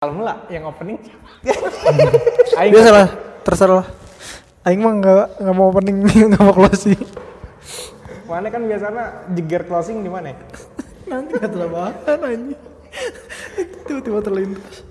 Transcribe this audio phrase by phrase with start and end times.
[0.00, 0.96] Kalau lah yang opening
[2.56, 3.08] Aing biasa lah
[3.44, 3.88] terserah lah
[4.64, 6.00] Aing mah nggak nggak mau opening
[6.32, 6.96] nggak mau closing
[8.24, 10.32] Mana kan biasanya jeger closing di mana?
[11.04, 11.76] nanti nggak terlalu
[12.16, 12.60] anjing
[13.84, 14.88] tiba-tiba terlintas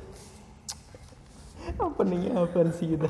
[1.81, 3.09] Openingnya apa sih kita?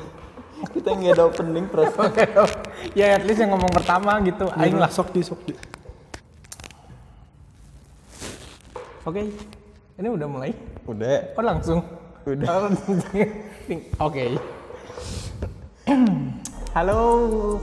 [0.71, 2.11] Kita nggak ada opening perasaan.
[2.16, 2.23] Oke,
[2.95, 4.47] ya at least yang ngomong pertama gitu.
[4.55, 4.88] Aing lah.
[4.88, 5.54] sok di sok di
[9.04, 9.25] Oke,
[10.00, 10.52] ini udah mulai.
[10.88, 11.36] Udah.
[11.36, 11.84] Oh langsung.
[12.23, 12.71] Udah.
[14.08, 14.39] Oke.
[16.77, 16.99] Halo,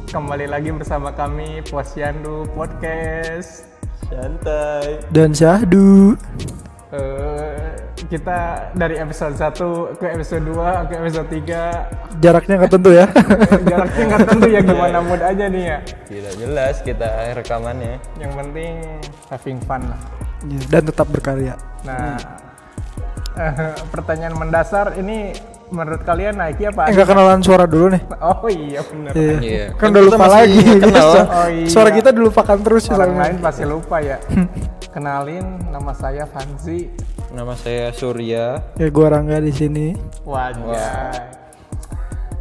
[0.04, 3.64] kembali lagi bersama kami Posyandu Podcast.
[4.06, 5.02] Santai.
[5.10, 6.14] dan syahdu
[6.94, 7.74] Eh,
[8.06, 13.10] kita dari episode 1 ke episode 2 ke episode 3 jaraknya nggak tentu ya
[13.72, 15.78] jaraknya nggak tentu ya gimana mood aja nih ya.
[16.06, 17.98] Tidak jelas kita rekamannya.
[18.22, 18.72] Yang penting
[19.26, 19.98] having fun lah.
[20.70, 22.18] Dan tetap berkarya Nah,
[23.36, 23.52] eh,
[23.94, 25.30] pertanyaan mendasar ini
[25.66, 26.86] menurut kalian Nike apa?
[26.86, 29.12] eh, nggak kenalan suara dulu nih Oh iya bener.
[29.12, 29.34] Iya.
[29.40, 29.64] Iya.
[29.72, 31.10] kan Kan udah lupa lagi kenal.
[31.32, 31.66] Oh, iya.
[31.66, 34.18] suara kita dilupakan terus Orang lain pasti lupa ya.
[34.88, 36.88] Kenalin, nama saya Fanzi.
[37.28, 38.62] Nama saya Surya.
[38.74, 39.92] ya gua Rangga di sini
[40.22, 41.34] Wajah.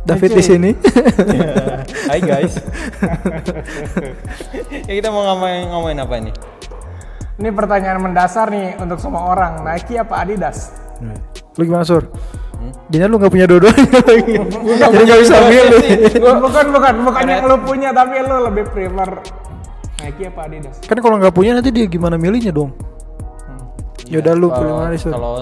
[0.05, 0.37] David Lucu.
[0.37, 0.69] di sini
[2.09, 2.53] Hai guys.
[4.85, 6.33] ya kita mau ngomongin ngomongin apa nih?
[7.35, 9.59] Ini pertanyaan mendasar nih untuk semua orang.
[9.61, 10.71] Nike apa Adidas?
[11.55, 12.03] lu gimana sur
[12.55, 12.71] Hmm?
[12.87, 15.83] Lu nggak punya dua-duanya lagi jadi nggak bisa milih
[16.39, 19.09] bukan bukan bukan yang lu punya tapi lu lebih prefer
[19.97, 20.75] Nike apa Adidas?
[20.81, 22.71] kan kalau nggak punya nanti dia gimana milihnya dong
[24.03, 25.33] ya udah lu pilih Kalau mana sur kalau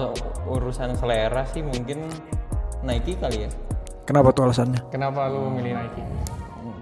[0.48, 2.02] urusan selera sih mungkin
[2.82, 3.50] Nike kali ya.
[4.02, 6.02] kenapa tuh alasannya Kenapa lu milih Nike?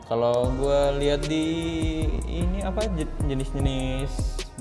[0.03, 1.45] Kalau gue lihat di
[2.27, 4.11] ini apa je- jenis-jenis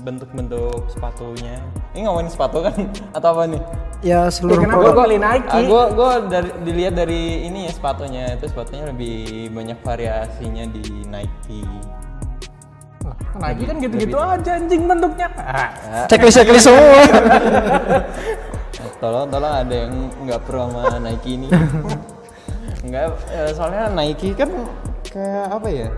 [0.02, 1.62] bentuk-bentuk sepatunya.
[1.94, 2.74] Ini ngomongin sepatu kan
[3.16, 3.62] atau apa nih?
[4.02, 5.46] ya seluruh kenapa produk milih Nike?
[5.46, 11.06] Ah, gua gua dari dilihat dari ini ya sepatunya itu sepatunya lebih banyak variasinya di
[11.06, 11.62] Nike.
[13.06, 15.30] Lah, Nike kan gitu-gitu aja anjing bentuknya.
[15.38, 15.70] Ah,
[16.10, 16.82] checklist checklist semua
[18.82, 19.94] Nah, tolong tolong ada yang
[20.26, 21.48] nggak pro sama Nike ini.
[22.84, 24.50] Enggak, eh, soalnya Nike kan
[25.06, 25.88] kayak apa ya?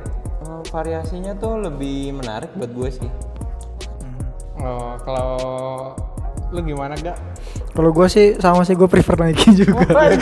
[0.45, 3.11] eh, variasinya tuh lebih menarik buat gue sih.
[4.57, 5.29] Oh, kalau
[6.49, 7.19] lu gimana gak?
[7.75, 10.15] kalau gua sih sama sih gue prefer Nike juga Kenapa?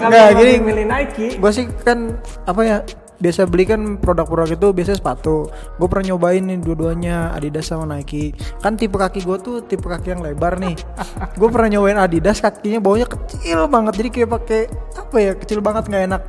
[0.00, 0.54] Nggak, lu gini.
[0.58, 1.26] milih Nike?
[1.36, 2.76] gue sih kan apa ya
[3.16, 8.32] biasa beli kan produk-produk itu biasanya sepatu gue pernah nyobain nih dua-duanya Adidas sama Nike
[8.60, 10.74] kan tipe kaki gue tuh tipe kaki yang lebar nih
[11.40, 14.60] gue pernah nyobain Adidas kakinya baunya kecil banget jadi kayak pakai
[14.94, 16.22] apa ya kecil banget nggak enak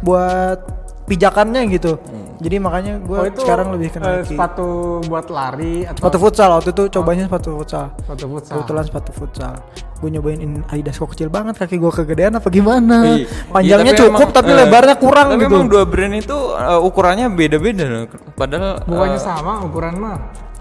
[0.00, 0.58] buat
[1.04, 1.96] pijakannya gitu
[2.36, 4.68] jadi makanya gue Oh, itu sekarang lebih ke eh, Nike sepatu
[5.02, 8.54] buat lari atau sepatu futsal waktu itu cobanya sepatu futsal sepatu futsal?
[8.54, 9.52] kebetulan sepatu futsal
[9.96, 13.24] gue nyobain in Adidas kok kecil banget kaki gue kegedean apa gimana Iya.
[13.48, 16.36] panjangnya Iya, tapi cukup emang- tapi eh, lebarnya kurang tapi gitu emang dua brand itu
[16.52, 17.84] eh, ukurannya beda-beda.
[18.32, 20.16] Padahal Bukannya eh, sama ukuran mah.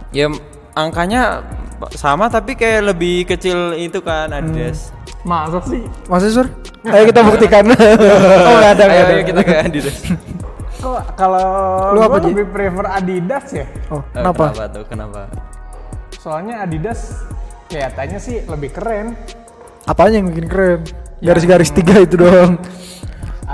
[0.10, 0.32] ya
[0.74, 1.44] angkanya
[1.92, 4.96] sama tapi kayak lebih kecil itu kan Adidas.
[5.22, 5.84] Masa sih?
[6.06, 6.48] Masa sur?
[6.86, 7.66] Ayo kita buktikan.
[8.48, 9.12] oh nggak ada Ayo, ada.
[9.12, 9.98] ayo kita ke Adidas.
[10.86, 11.48] Kok kalau
[11.92, 12.30] Lu gua apa, Ji?
[12.30, 13.66] lebih prefer Adidas ya?
[13.90, 14.44] Oh Eh, kenapa?
[14.54, 14.84] Kenapa tuh?
[14.86, 15.20] Kenapa?
[16.16, 17.26] Soalnya Adidas
[17.66, 19.18] kelihatannya sih lebih keren.
[19.84, 20.80] Apanya yang bikin keren?
[21.18, 22.62] Garis-garis tiga itu doang.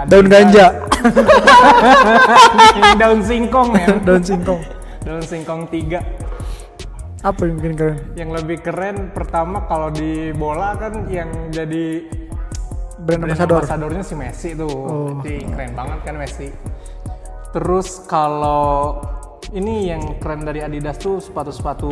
[0.08, 0.28] Daun Adidas.
[0.28, 0.66] ganja,
[3.00, 3.88] daun singkong ya.
[4.08, 4.62] daun singkong.
[5.02, 6.00] daun singkong tiga.
[7.22, 7.97] Apa yang bikin keren?
[8.14, 12.06] Yang lebih keren pertama kalau di bola kan yang jadi
[12.97, 13.62] Brand brand ambassador.
[13.62, 14.70] ambassadornya si Messi tuh.
[14.70, 15.09] Oh.
[15.20, 16.47] Jadi keren banget kan Messi.
[17.52, 19.00] Terus kalau
[19.52, 21.92] ini yang keren dari Adidas tuh sepatu-sepatu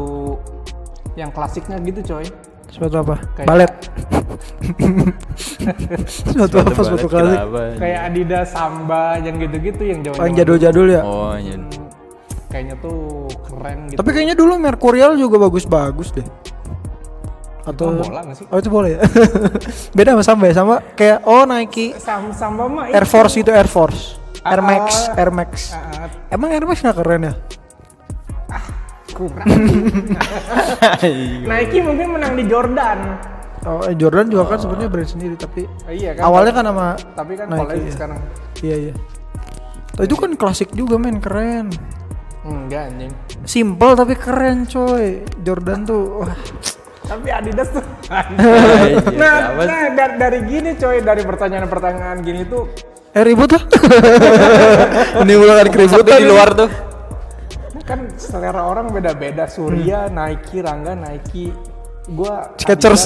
[1.20, 2.26] yang klasiknya gitu coy.
[2.72, 3.16] Sepatu apa?
[3.36, 3.74] Kayak- Balet.
[6.08, 6.72] sepatu apa?
[6.72, 7.36] Sepatu klasik.
[7.36, 7.60] Kenapa?
[7.76, 11.02] Kayak Adidas Samba yang gitu-gitu yang jauh Paling jadul-jadul ya.
[11.04, 11.58] Oh, iya.
[12.50, 13.98] Kayaknya tuh keren gitu.
[14.00, 16.28] Tapi kayaknya dulu Mercurial juga bagus-bagus deh.
[17.68, 18.46] Atau Itu bola nggak sih?
[18.50, 19.00] Oh itu boleh ya.
[19.98, 20.54] Beda sama Samba ya?
[20.58, 23.06] Sama kayak oh Nike Sam Samba mah Air.
[23.06, 24.18] Force itu Air Force.
[24.42, 25.18] Air Max, Ah.
[25.18, 25.52] Air Max.
[25.70, 27.34] Ah, ah, Emang Air Max nggak keren ya?
[29.10, 29.44] kurang.
[31.44, 33.20] Nike mungkin menang di Jordan.
[33.62, 36.24] Oh, eh, Jordan juga kan sebenarnya brand sendiri tapi Oh, iya kan.
[36.24, 37.92] awalnya kan sama tapi kan Nike, ya.
[37.92, 38.20] sekarang.
[38.62, 38.94] Iya iya.
[39.94, 41.68] Oh, itu kan klasik juga men keren.
[42.42, 43.12] Enggak anjing.
[43.44, 45.28] Simple tapi keren coy.
[45.42, 46.32] Jordan tuh wah.
[47.04, 47.84] Tapi Adidas tuh.
[48.10, 52.64] Iya, nah, nah da- dari gini coy, dari pertanyaan-pertanyaan gini tuh
[53.10, 53.64] Eh ribut lah.
[55.26, 56.70] Ini ulangan keributan di luar tuh.
[57.90, 59.50] kan selera orang beda-beda.
[59.50, 61.50] Surya, Nike, Rangga, Nike.
[62.10, 63.06] gua Skechers.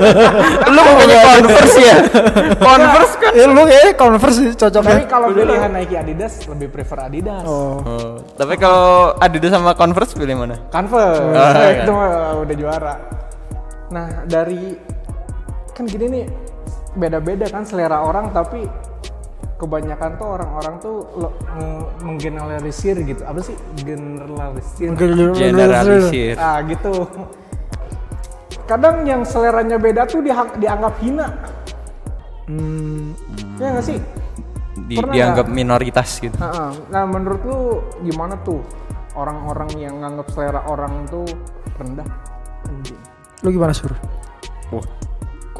[0.76, 1.96] lu punya converse ya
[2.68, 4.92] converse kan ya lu kayaknya Converse sih cocoknya.
[4.92, 7.80] tapi kalau pilihan Nike Adidas lebih prefer Adidas Oh.
[7.80, 11.80] Oh, tapi kalau Adidas sama Converse pilih mana Converse nah, iya.
[11.80, 12.08] itu mah
[12.44, 12.94] udah juara
[13.88, 14.76] nah dari
[15.72, 16.24] kan gini nih
[16.92, 18.68] beda-beda kan selera orang tapi
[19.56, 23.24] kebanyakan tuh orang-orang tuh lo- nge- menggeneralisir gitu.
[23.24, 23.56] Apa sih?
[23.80, 24.92] Generalisir.
[24.92, 26.34] Generalisir.
[26.36, 27.08] Ah gitu.
[28.66, 31.28] Kadang yang seleranya beda tuh diha- dianggap hina.
[32.46, 33.14] Hmm,
[33.58, 33.98] ya nggak sih?
[34.86, 35.56] Di- Pernah dianggap nggak?
[35.56, 36.36] minoritas gitu.
[36.36, 37.60] Nah, nah menurut lu
[38.04, 38.60] gimana tuh
[39.16, 41.24] orang-orang yang nganggap selera orang tuh
[41.80, 42.06] rendah?
[43.40, 43.90] Lu gimana sur?
[44.70, 44.82] Wah,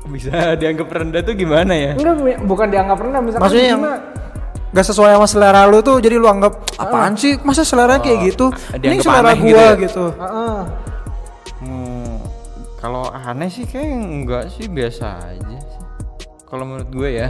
[0.14, 3.85] bisa dianggap rendah tuh gimana ya Enggak, bukan dianggap rendah misalkan Maksudnya yang-.
[4.75, 8.53] Gak sesuai sama selera lu tuh jadi lu anggap apaan sih masa selera kayak gitu?
[8.76, 9.73] Ini dianggap selera gua gitu ya?
[9.81, 10.05] gitu.
[10.20, 10.58] Heeh.
[11.64, 12.12] Hmm,
[12.76, 15.81] kalau aneh sih kayak enggak sih biasa aja sih.
[16.44, 17.29] Kalau menurut gue ya.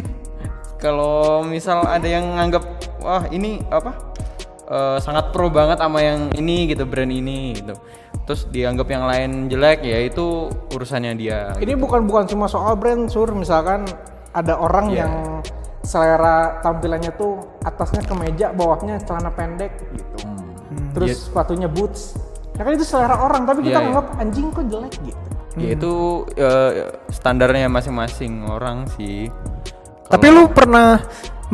[0.84, 2.64] kalau misal ada yang nganggap
[3.04, 3.92] wah ini apa
[4.64, 7.76] eh, sangat pro banget sama yang ini gitu brand ini gitu.
[8.24, 11.52] Terus dianggap yang lain jelek ya itu urusannya dia.
[11.60, 13.84] ini bukan bukan cuma soal brand sur misalkan
[14.32, 15.04] ada orang Iya.
[15.04, 15.12] yang
[15.84, 20.24] selera tampilannya tuh atasnya kemeja bawahnya celana pendek gitu
[20.96, 21.20] terus Iya.
[21.20, 22.16] sepatunya boots
[22.56, 23.84] ya kan itu selera orang tapi kita Iya, iya.
[23.84, 25.22] nganggap anjing kok jelek gitu
[25.54, 25.92] Ya itu
[26.34, 26.72] eh,
[27.14, 29.30] standarnya masing-masing orang sih.
[30.10, 30.98] Tapi lu pernah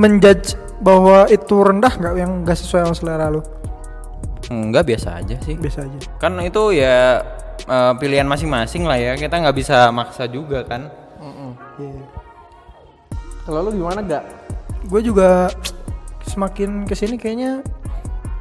[0.01, 3.45] menjudge bahwa itu rendah nggak yang gak sesuai sama selera lu?
[4.51, 5.55] Enggak biasa aja sih.
[5.55, 5.99] Biasa aja.
[6.19, 7.23] kan itu ya
[7.63, 10.91] eh, pilihan masing-masing lah ya kita nggak bisa maksa juga kan
[11.77, 12.05] Iya.
[13.43, 14.25] kalau lu gimana gak
[14.83, 15.49] Gue juga
[16.25, 17.61] semakin ke sini kayaknya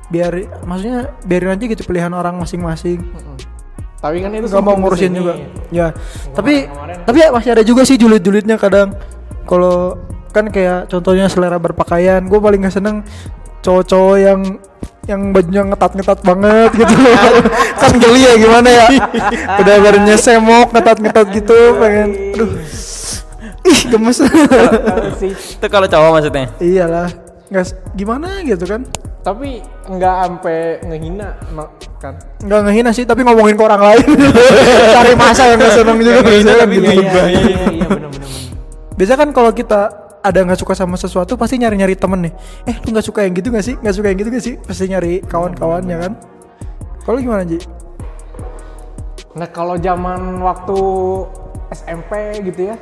[0.07, 2.99] biar maksudnya biarin aja gitu pilihan orang masing-masing.
[3.97, 5.17] tapi kan itu Gak mau ngurusin ke sini.
[5.17, 5.33] juga.
[5.69, 5.87] Ya.
[6.31, 8.95] Tapi kemarin- tapi ya masih ada juga sih julid-julidnya kadang.
[9.43, 13.03] Kalau kan kayak contohnya selera berpakaian, gue paling gak seneng
[13.59, 14.39] cowok-cowok yang
[15.09, 16.93] yang bajunya ngetat-ngetat banget gitu.
[17.81, 18.87] Kan geli ya gimana ya?
[19.57, 22.51] Udah barunya semok ngetat-ngetat gitu pengen aduh.
[23.65, 24.17] Ih gemes.
[25.25, 26.45] Itu kalau cowok maksudnya?
[26.61, 27.09] Iyalah
[27.49, 27.65] nggak
[27.97, 28.85] gimana gitu kan?
[29.25, 31.33] Tapi nggak sampai ngehina
[31.97, 32.13] kan?
[32.45, 34.05] Nggak ngehina sih tapi ngomongin ke orang lain.
[34.95, 36.85] Cari masa yang nggak seneng juga biasanya kan gitu.
[36.85, 38.49] iya iya iya benar benar
[38.99, 39.81] biasa kan kalau kita
[40.19, 42.33] ada nggak suka sama sesuatu pasti nyari nyari temen nih.
[42.67, 43.75] Eh lu nggak suka yang gitu nggak sih?
[43.79, 44.55] Nggak suka yang gitu nggak sih?
[44.59, 46.13] Pasti nyari kawan-kawannya kan?
[47.07, 47.59] Kalau gimana Ji?
[49.29, 50.77] nah kalau zaman waktu
[51.71, 52.75] SMP gitu ya.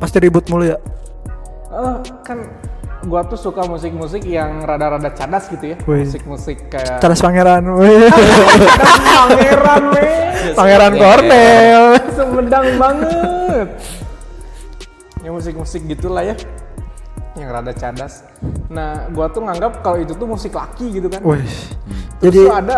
[0.00, 0.78] Pasti ribut mulu ya?
[1.70, 2.40] Eh, kan
[3.04, 5.76] gua tuh suka musik-musik yang rada-rada cadas gitu ya.
[5.86, 7.62] Musik-musik kayak Charles Pangeran
[9.14, 10.18] pangeran weh
[10.58, 11.84] Pangeran Cornel.
[12.16, 13.68] Semedang banget.
[15.22, 16.34] Ya musik-musik gitulah ya
[17.34, 18.22] yang rada cadas
[18.68, 21.42] nah gua tuh nganggap kalau itu tuh musik laki gitu kan Wih.
[21.42, 22.76] Terus jadi tuh ada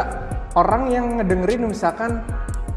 [0.54, 2.24] orang yang ngedengerin misalkan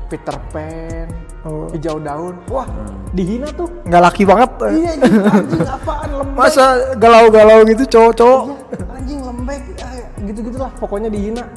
[0.09, 1.07] Peter Pan,
[1.39, 1.71] Oh.
[1.71, 2.67] hijau daun, wah
[3.09, 3.71] dihina tuh.
[3.87, 6.35] nggak laki banget Iya anjing, apaan lembek.
[6.35, 6.65] masa
[6.99, 8.55] galau-galau gitu cowok-cowok Iya,
[8.91, 11.47] anjing lembek, ah, gitu-gitulah pokoknya dihina.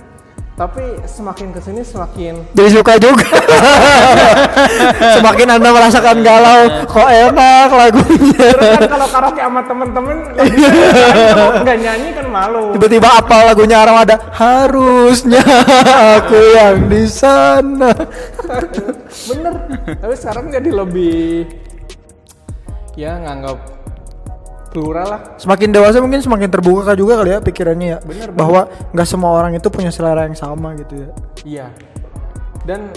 [0.63, 3.27] Tapi semakin ke sini semakin jadi suka juga
[5.19, 10.17] semakin anda merasakan galau kok enak lagunya Terus kan kalau karaoke sama temen-temen
[11.67, 12.79] nggak nyanyi kan malu.
[12.79, 15.43] tiba-tiba apa lagunya Armada harusnya
[16.23, 17.91] aku yang di sana
[19.27, 19.55] Bener.
[19.99, 21.51] Tapi sekarang jadi lebih
[22.95, 23.82] ya nganggap
[24.73, 25.21] plural lah.
[25.37, 27.99] semakin dewasa mungkin semakin terbuka juga kali ya pikirannya ya.
[28.01, 31.11] Bener, bahwa nggak semua orang itu punya selera yang sama gitu ya.
[31.45, 31.67] Iya.
[32.65, 32.89] Dan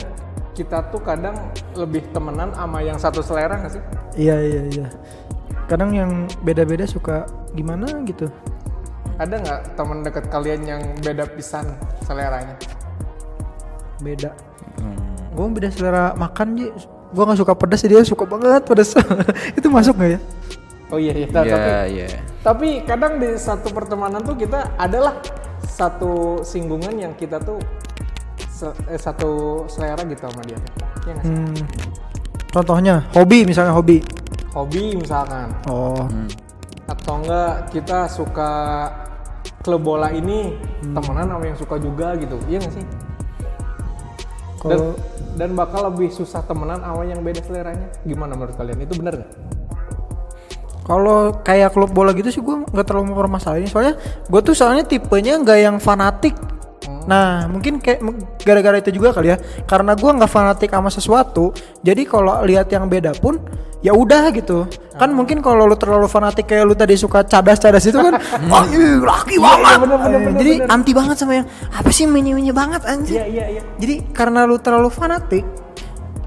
[0.55, 1.35] kita tuh kadang
[1.75, 3.83] lebih temenan sama yang satu selera nggak sih?
[4.15, 4.87] iya iya iya.
[5.67, 8.31] Kadang yang beda-beda suka gimana gitu.
[9.19, 11.67] Ada nggak teman dekat kalian yang beda pisan
[12.07, 12.55] seleranya?
[13.99, 14.31] beda.
[15.35, 16.67] Gue beda selera makan ji.
[17.15, 18.95] Gue nggak suka pedas dia suka banget pedas.
[19.59, 20.21] Itu masuk nggak ya
[20.89, 21.27] Oh iya iya.
[21.29, 22.07] Nah, Iya, Tapi iya.
[22.39, 25.17] tapi kadang di satu pertemanan tuh kita adalah
[25.65, 27.57] satu singgungan yang kita tuh
[28.45, 30.59] se- eh, satu selera gitu sama dia.
[31.03, 31.33] Iya nggak sih?
[31.33, 31.63] hmm.
[32.49, 33.99] contohnya hobi misalnya hobi
[34.55, 35.51] Hobi misalkan.
[35.67, 36.07] oh
[36.87, 38.51] atau enggak kita suka
[39.59, 42.85] klub bola ini temenan sama yang suka juga gitu iya nggak sih
[44.63, 44.79] dan,
[45.35, 49.31] dan bakal lebih susah temenan sama yang beda seleranya gimana menurut kalian itu benar nggak
[50.85, 53.97] Kalau kayak klub bola gitu sih gue nggak terlalu mempermasalahin soalnya
[54.29, 56.37] gue tuh soalnya tipenya nggak yang fanatik
[56.85, 57.01] Hmm.
[57.09, 57.97] Nah, mungkin kayak
[58.45, 59.37] gara-gara itu juga kali ya.
[59.65, 61.49] Karena gua nggak fanatik sama sesuatu,
[61.81, 63.41] jadi kalau lihat yang beda pun
[63.81, 64.69] ya udah gitu.
[64.93, 68.21] Kan mungkin kalau lu terlalu fanatik kayak lu tadi suka cadas-cadas itu kan,
[68.53, 69.77] wah laki banget.
[69.81, 70.73] bener, bener, Eh, bener, jadi bener.
[70.77, 73.17] anti banget sama yang apa sih menye-menye banget anjir.
[73.17, 73.61] Iya iya iya.
[73.81, 75.41] Jadi karena lu terlalu fanatik,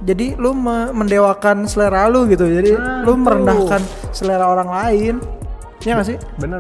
[0.09, 2.49] jadi lu me- mendewakan selera lu gitu.
[2.49, 5.15] Jadi Nah, lu merendahkan selera orang lain.
[5.85, 6.19] Iya gak sih?
[6.41, 6.59] Bener.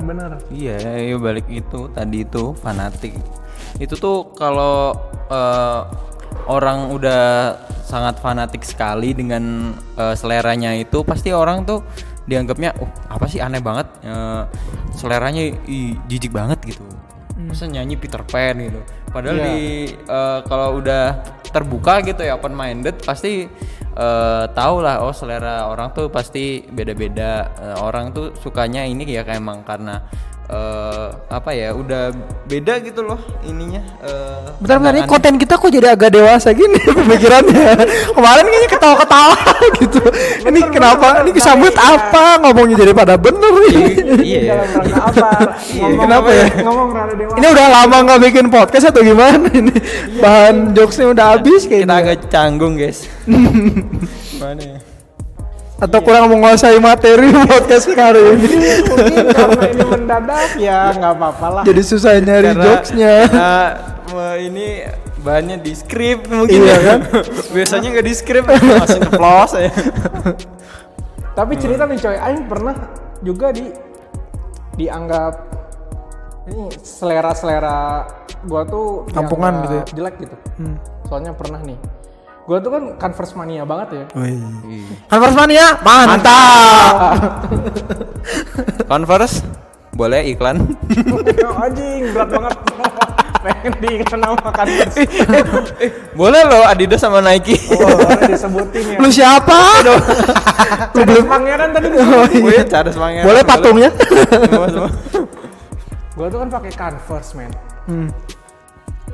[0.52, 3.16] Iya, ya balik itu tadi itu fanatik.
[3.80, 4.92] Itu tuh kalau
[5.26, 5.80] eh,
[6.46, 11.80] orang udah sangat fanatik sekali dengan eh, seleranya itu pasti orang tuh
[12.28, 14.42] dianggapnya oh apa sih aneh banget eh,
[14.94, 16.84] seleranya ih, jijik banget gitu.
[17.38, 18.78] Masa nyanyi Peter Pan gitu.
[19.08, 19.46] Padahal Iya.
[19.48, 19.58] di
[19.98, 21.04] eh, kalau udah
[21.58, 23.50] terbuka gitu ya open minded pasti
[23.98, 27.50] eh tahu lah oh selera orang tuh pasti beda-beda.
[27.58, 29.98] Eh, orang tuh sukanya ini ya kayak emang karena
[30.48, 32.08] eh apa ya udah
[32.48, 36.80] beda gitu loh ininya eh, Bentar bentar ini konten kita kok jadi agak dewasa gini
[36.98, 37.84] pemikirannya.
[38.16, 39.36] Kemarin kayaknya ketawa-ketawa
[39.84, 40.00] gitu.
[40.48, 41.20] ini kenapa?
[41.20, 42.40] Ini kesambut apa?
[42.40, 43.76] Ngomongnya jadi pada bener nih.
[44.24, 44.40] iya
[44.72, 45.28] rangka apa?
[45.76, 46.46] Ngomong- Kenapa ya?
[46.64, 46.88] Ngomong.
[47.38, 49.76] Ini udah lama nggak bikin podcast atau gimana ini?
[50.16, 51.96] Bahan jokesnya udah habis kita kayaknya.
[52.00, 53.04] agak canggung guys
[54.38, 54.78] mana ya
[55.78, 58.48] Atau kurang menguasai materi podcast kali ini.
[58.82, 61.62] Mungkin karena ini mendadak ya nggak apa-apa lah.
[61.62, 63.14] Jadi susah nyari Karena- jokesnya.
[63.24, 63.54] karena,
[64.10, 64.66] eh, ini
[65.18, 66.98] bahannya di skrip mungkin Iya ya kan?
[67.54, 69.70] biasanya nggak di skrip langsung ceplos ya
[71.34, 72.74] Tapi cerita nih coy, Aing pernah
[73.20, 73.66] juga di
[74.74, 75.34] dianggap
[76.48, 78.06] ini selera-selera
[78.42, 79.84] gua tuh Kampungan gitu ya?
[79.92, 80.36] jelek gitu.
[81.04, 81.78] Soalnya pernah nih.
[82.48, 84.04] Gua tuh kan Converse mania banget ya.
[85.04, 86.92] Converse mania mantap.
[88.90, 89.44] Converse
[89.92, 90.62] boleh iklan
[91.62, 92.54] Anjing berat banget.
[93.44, 94.96] Pengen diiklan sama Converse.
[95.78, 98.98] eh, boleh loh Adidas sama Nike Oh, disebutin ya.
[98.98, 99.58] Lu siapa?
[100.96, 102.40] Lu belum pangeran tadi disebutin.
[102.48, 103.90] Boleh cara semangat Boleh patungnya?
[106.16, 107.52] Gua tuh kan pakai Converse, men.
[107.84, 108.08] Hmm.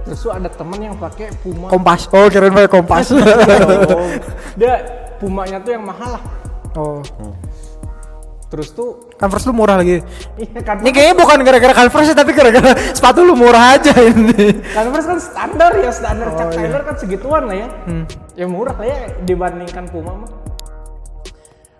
[0.04, 1.72] Terus tuh ada temen yang pakai Puma.
[1.72, 2.12] Kompas.
[2.12, 3.08] Oh, kirain pakai kompas.
[3.14, 4.08] Oh,
[4.60, 4.74] dia
[5.16, 6.22] Pumanya tuh yang mahal lah.
[6.76, 7.00] oh.
[8.52, 9.98] Terus tuh Converse lu murah lagi.
[10.36, 14.62] iya kan Ini kayaknya bukan gara-gara Converse tapi gara-gara sepatu lu murah aja ini.
[14.70, 16.58] Converse kan standar ya, standar Oh, Chuck iya.
[16.62, 17.68] Taylor kan segituan lah ya.
[17.88, 18.04] Hmm.
[18.36, 20.30] Ya murah lah ya dibandingkan Puma mah.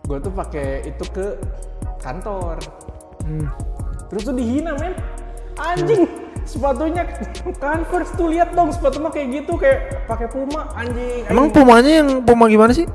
[0.05, 1.37] Gue tuh pakai itu ke
[2.03, 2.59] kantor.
[3.23, 3.47] Hmm.
[4.11, 4.95] Terus tuh dihina men.
[5.55, 6.11] Anjing,
[6.43, 7.07] sepatunya
[7.63, 11.23] Converse tuh lihat dong sepatu mah kayak gitu kayak pakai Puma anjing.
[11.31, 12.87] Emang Pumanya yang Puma gimana sih?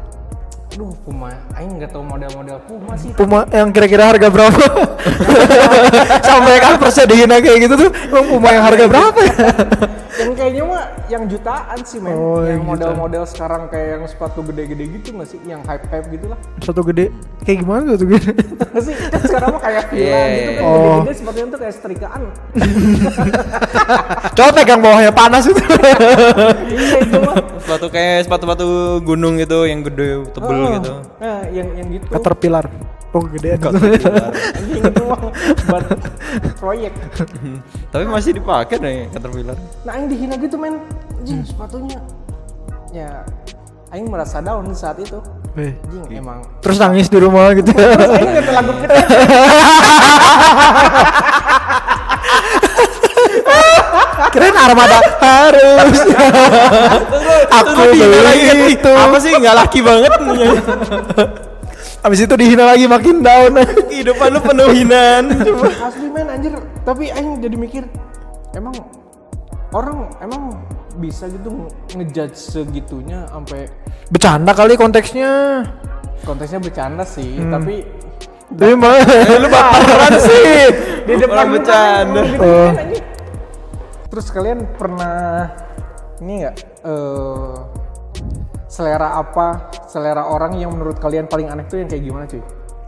[0.76, 3.10] Aduh Puma, Aing nggak tahu model-model Puma sih.
[3.16, 4.60] Puma yang kira-kira harga berapa?
[6.30, 9.34] Sampai Converse dihina kayak gitu tuh, emang Puma yang harga berapa ya?
[10.20, 12.12] yang kayaknya mah yang jutaan sih men.
[12.12, 15.40] Oh, yang model-model sekarang kayak yang sepatu gede-gede gitu nggak sih?
[15.42, 16.40] Yang hype-hype gitu lah.
[16.60, 17.08] Satu gede,
[17.42, 18.32] kayak gimana satu gede?
[18.36, 20.68] Nggak sih kan sekarang mah kayak villa Iya, gitu kan iya.
[20.68, 20.84] Oh.
[21.00, 22.22] gede-gede sepatunya tuh kayak setrikaan
[24.36, 25.64] Coba pegang bawahnya panas itu.
[26.70, 28.66] iya itu mah sepatu kayak sepatu-sepatu
[29.02, 32.66] gunung gitu yang gede tebel Oh, gitu nah yang yang gitu Caterpillar.
[33.10, 35.18] Oh, anjing itu mah
[35.66, 35.86] buat
[36.62, 36.94] proyek
[37.90, 40.78] tapi masih dipakai deh Caterpillar nah Aing dihina gitu men
[41.18, 41.98] anjing sepatunya
[42.94, 43.26] ya
[43.90, 45.18] Aing merasa down saat itu
[45.58, 45.74] Weh.
[45.90, 47.98] anjing emang Terus nangis di rumah gitu ya.
[47.98, 48.94] terus Aing nggak lagu kita
[54.30, 55.98] Kirain armada harus.
[57.50, 58.92] Aku beli itu.
[58.94, 60.12] apa sih nggak laki banget
[62.00, 63.60] Abis itu dihina lagi makin down.
[63.90, 67.84] kehidupan lu penuh hinaan coba asli men anjir tapi Aing jadi mikir
[68.54, 68.72] emang
[69.70, 70.56] orang emang
[70.96, 73.68] bisa gitu ngejudge segitunya sampai
[74.08, 75.64] Bercanda kali konteksnya.
[76.22, 77.52] konteksnya bercanda sih Hmm.
[77.52, 77.84] tapi
[78.50, 78.98] Tapi mah
[79.36, 80.52] lu baperan sih.
[81.04, 82.22] di depan bercanda.
[82.24, 82.70] gitu Oh.
[82.70, 83.04] kan, anjing.
[84.10, 85.52] terus kalian pernah
[86.18, 87.54] ini nggak eh,
[88.70, 92.40] selera apa selera orang yang menurut kalian paling aneh tuh yang kayak gimana cuy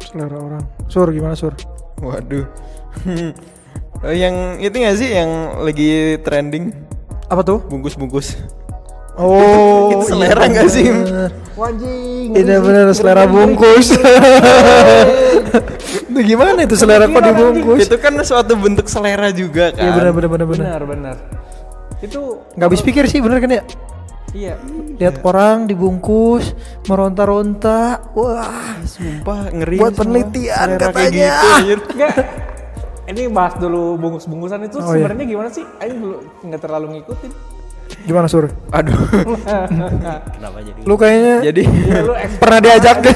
[0.02, 0.62] Selera orang.
[0.86, 1.50] Sur gimana sur?
[1.98, 2.46] waduh
[4.02, 6.72] Eh, yang itu nggak sih yang lagi trending
[7.28, 7.58] Apa tuh?
[7.64, 8.36] bungkus-bungkus
[9.14, 10.84] Oh, Itu selera nggak sih?
[11.54, 13.94] wajing Ini bener selera bungkus.
[16.08, 17.78] itu gimana itu selera kok dibungkus?
[17.84, 20.66] itu kan suatu bentuk selera juga kan Iya benar benar benar benar.
[20.66, 21.16] benar benar
[22.02, 22.20] itu
[22.58, 23.62] Nggak habis pikir sih bener kan ya?
[24.32, 24.56] Iya
[24.96, 26.54] Lihat orang dibungkus
[26.86, 31.32] meronta-ronta, wah sumpah ngeri Buat penelitian Selera kayak katanya.
[31.66, 31.90] gitu,
[33.08, 35.04] ini bahas dulu bungkus-bungkusan itu Oh, iya.
[35.04, 35.66] sebenarnya gimana sih?
[35.78, 37.32] Aing belum nggak terlalu ngikutin.
[38.08, 38.50] Gimana sur?
[38.74, 38.98] Aduh.
[40.36, 40.80] Kenapa jadi?
[40.84, 43.16] Lu kayaknya Jadi Ya lu pernah diajak kan?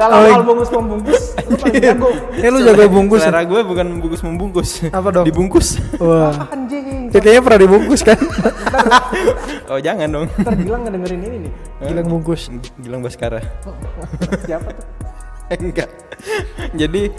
[0.00, 2.08] kalau soal bungkus membungkus lu paling jago.
[2.38, 3.20] ya lu jago bungkus.
[3.20, 3.30] ya?
[3.30, 4.70] selera gue bukan bungkus membungkus.
[4.90, 5.24] Apa dong?
[5.26, 5.68] Dibungkus.
[5.98, 6.48] Wah.
[6.52, 7.10] Anjing.
[7.10, 8.18] Ya, kayaknya pernah dibungkus kan?
[9.72, 10.26] oh jangan dong.
[10.40, 11.52] Ntar Gilang ngedengerin ini nih.
[11.90, 12.50] Gilang bungkus.
[12.78, 13.40] Gilang Baskara.
[14.46, 14.86] Siapa tuh?
[15.64, 15.90] Enggak.
[16.78, 17.10] Jadi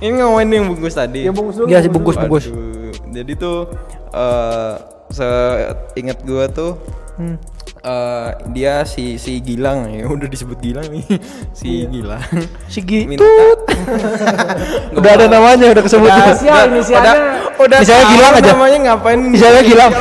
[0.00, 1.26] ini ngomongin yang bungkus tadi.
[1.26, 1.66] Ya bungkus dulu.
[1.66, 2.16] Iya sih, bungkus.
[2.16, 3.66] Waduh, Jadi tuh
[4.14, 6.78] eh seingat gua tuh
[7.12, 7.36] Hmm.
[7.82, 11.04] eh, dia si si Gilang ya udah disebut Gilang nih
[11.52, 12.24] si Gilang
[12.64, 13.04] Si Gi.
[13.04, 13.28] minta
[14.96, 16.08] Udah ada namanya, udah kesebut.
[16.08, 17.12] Inisial, inisialnya.
[17.12, 17.16] udah,
[17.60, 18.50] udah Misalnya Gilang aja.
[18.50, 19.92] namanya ngapain Misalnya Gilang.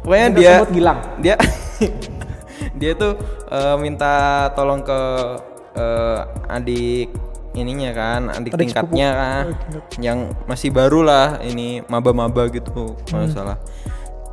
[0.00, 0.98] Pokoknya Udah dia Gilang.
[1.18, 1.34] dia
[2.80, 3.12] dia tuh
[3.46, 4.12] eh, minta
[4.52, 5.00] tolong ke
[5.74, 7.08] eh, adik
[7.58, 9.22] ininya kan adik, Adik tingkatnya sepupu.
[9.22, 9.82] kan Oh, tingkat.
[9.98, 12.70] yang masih baru lah ini maba-maba gitu
[13.02, 13.56] kalau nggak salah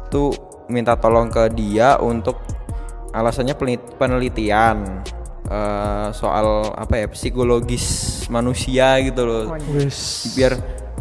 [0.08, 0.32] tuh
[0.66, 2.40] minta tolong ke dia untuk
[3.10, 3.56] alasannya
[3.98, 5.04] penelitian
[5.46, 7.86] eh, soal apa ya psikologis
[8.28, 10.34] manusia gitu loh Wis.
[10.34, 10.58] biar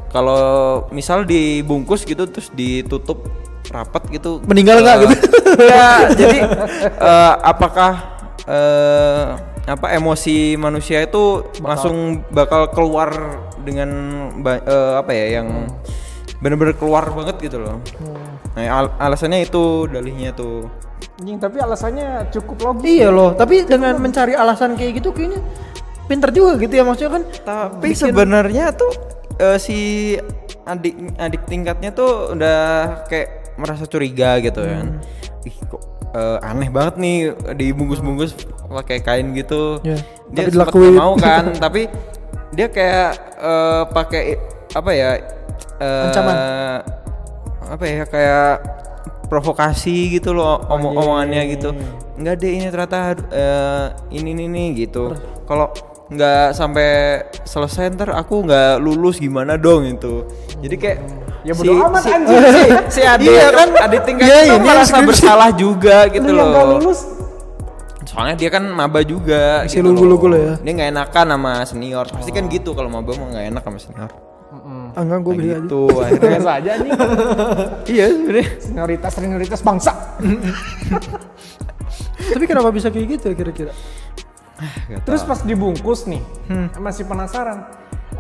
[0.08, 0.42] kalau
[0.90, 3.24] misal dibungkus gitu terus ditutup
[3.68, 5.14] rapat gitu Meninggal nggak eh, gitu?
[5.72, 6.38] ya jadi
[6.82, 7.92] eh, apakah
[8.44, 9.24] eh,
[9.62, 13.14] apa emosi manusia itu langsung bakal keluar
[13.62, 13.90] dengan
[14.42, 15.70] eh, apa ya yang
[16.42, 17.78] bener-bener keluar banget gitu loh.
[18.58, 20.66] Nah al- alasannya itu dalihnya tuh.
[21.22, 22.98] Anjing, tapi alasannya cukup logis.
[22.98, 25.38] Iya loh, tapi dengan mencari alasan kayak gitu kayaknya
[26.10, 27.22] pinter juga gitu ya maksudnya kan.
[27.46, 28.90] tapi sebenarnya tuh
[29.38, 29.78] eh, si
[30.66, 32.60] adik adik tingkatnya tuh udah
[33.06, 34.98] kayak merasa curiga gitu kan.
[35.46, 37.16] Ih kok eh, aneh banget nih
[37.56, 38.36] dibungkus-bungkus
[38.68, 39.80] pakai kain gitu.
[39.84, 39.98] Ya,
[40.32, 40.94] dia tapi dilakuin.
[40.96, 41.88] mau kan tapi
[42.52, 44.22] dia kayak eh, pakai
[44.72, 45.10] apa ya
[45.80, 46.36] eh, Ancaman.
[47.72, 48.52] apa ya kayak
[49.28, 51.72] provokasi gitu loh omong omongannya gitu.
[52.20, 55.16] nggak deh ini ternyata eh, ini ini nih gitu.
[55.48, 55.72] Kalau
[56.12, 56.88] nggak sampai
[57.42, 60.24] selesai ntar aku nggak lulus gimana dong itu
[60.58, 60.98] jadi kayak
[61.42, 62.38] Ya bodo amat, anjing.
[62.54, 63.68] si, si adik Iya kan?
[63.82, 65.08] adik tingkat Iya, itu ini merasa skripsi.
[65.10, 67.00] bersalah juga gitu Lu loh lulus
[68.04, 70.30] soalnya dia kan maba juga Masih gitu lugu-lugu loh.
[70.30, 70.54] lah ya.
[70.60, 74.10] dia nggak enakan sama senior pasti kan gitu kalau maba mah nggak enak sama senior
[74.92, 75.58] Ah, enggak gue biasa aja.
[75.58, 76.90] gitu akhirnya biasa aja nih.
[77.88, 79.92] iya sebenarnya Senioritas senioritas bangsa.
[82.28, 83.72] Tapi kenapa bisa kayak gitu ya kira-kira?
[85.02, 86.22] Terus pas dibungkus nih,
[86.78, 87.66] masih penasaran.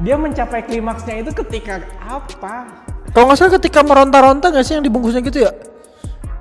[0.00, 2.84] Dia mencapai klimaksnya itu ketika apa?
[3.12, 5.52] Kalau nggak salah ketika meronta-ronta nggak sih yang dibungkusnya gitu ya?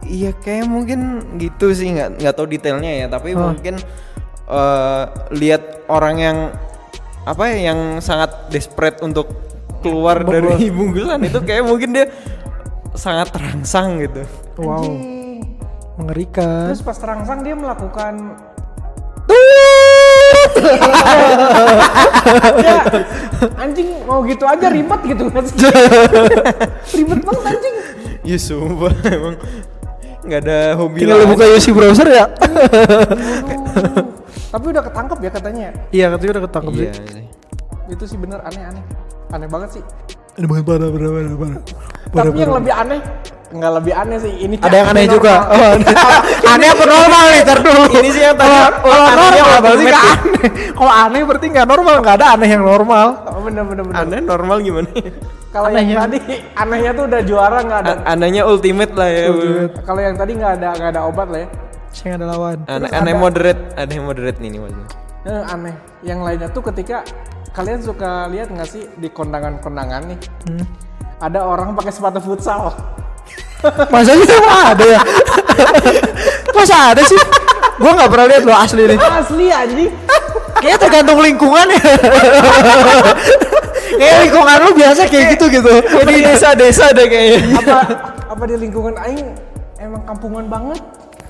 [0.07, 0.99] Iya kayak mungkin
[1.37, 3.77] gitu sih nggak nggak tahu detailnya ya tapi mungkin
[4.49, 5.03] eh,
[5.35, 6.37] lihat orang yang
[7.27, 9.29] apa ya yang sangat desperate untuk
[9.85, 12.09] keluar dari bungkusan itu kayak mungkin dia
[12.97, 14.23] sangat terangsang gitu.
[14.59, 14.99] Wow, Anjing.
[16.01, 16.71] mengerikan.
[16.71, 18.35] Terus pas terangsang dia melakukan
[22.61, 22.75] ya,
[23.57, 25.43] anjing mau gitu aja ribet gitu kan
[26.97, 27.75] ribet banget anjing.
[28.21, 29.35] Ya sumpah emang
[30.21, 32.25] nggak ada hobi Tinggal buka UC browser ya?
[34.51, 35.67] Tapi udah ketangkep ya katanya.
[35.89, 37.05] Iya, katanya udah ketangkep Iya sih.
[37.09, 37.25] sih.
[37.89, 38.83] Itu sih bener aneh-aneh.
[39.31, 39.83] Aneh banget sih.
[40.39, 41.59] Ini banget parah, parah, parah, parah.
[42.11, 42.99] Tapi yang lebih aneh,
[43.51, 44.33] nggak lebih aneh sih.
[44.41, 45.33] Ini Ada yang aneh juga.
[45.51, 45.95] Oh, aneh.
[46.47, 47.39] aneh apa normal nih?
[47.43, 47.83] Ntar dulu.
[47.91, 50.49] Ini sih yang tadi Kalau normal berarti nggak aneh.
[50.71, 51.95] Kalau aneh berarti nggak normal.
[51.99, 53.07] Nggak ada aneh yang normal.
[53.27, 53.99] Oh, bener bener bener.
[53.99, 54.89] Aneh normal gimana?
[55.51, 56.17] Kalau yang tadi
[56.55, 57.91] anehnya tuh udah juara nggak ada.
[57.91, 59.21] A- Anehnya ultimate lah ya.
[59.83, 61.47] Kalau yang tadi nggak ada nggak ada obat lah ya.
[61.91, 62.57] Saya nggak ada lawan.
[62.71, 64.87] Aneh, aneh moderate, aneh moderate nih nih maksudnya.
[65.21, 65.75] Eh, aneh.
[66.01, 67.03] Yang lainnya tuh ketika
[67.51, 70.63] kalian suka lihat nggak sih di kondangan-kondangan nih Hmm.
[71.19, 72.71] ada orang pakai sepatu futsal.
[73.93, 75.01] Masa sih ada ya?
[76.49, 77.19] Masa ada sih?
[77.77, 78.97] Gua nggak pernah lihat lo asli nih.
[78.97, 79.91] Asli anjing.
[80.57, 81.81] Kayaknya tergantung lingkungan ya.
[83.91, 85.71] Kayak lingkungan lu biasa kayak gitu gitu.
[86.09, 87.59] Di desa-desa deh kayaknya.
[87.59, 87.77] apa
[88.31, 89.29] apa di lingkungan aing
[89.77, 90.81] emang kampungan banget.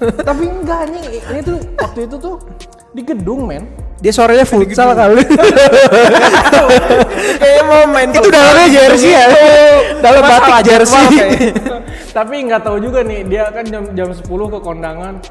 [0.02, 2.36] Tapi enggak anjing, ini tuh waktu itu tuh
[2.92, 3.64] di gedung men.
[4.02, 5.22] Dia sorenya futsal kali.
[7.38, 9.26] Kayak mau main Itu dalamnya jersey ya.
[10.02, 11.06] Dalam batik jersey.
[12.10, 15.22] Tapi nggak tahu juga nih, dia kan jam jam 10 ke kondangan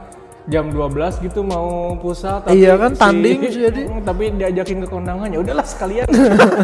[0.49, 3.81] jam 12 gitu mau pusat tapi Iya kan, tanding sih jadi.
[4.09, 6.09] Tapi diajakin ke kondangan ya udahlah sekalian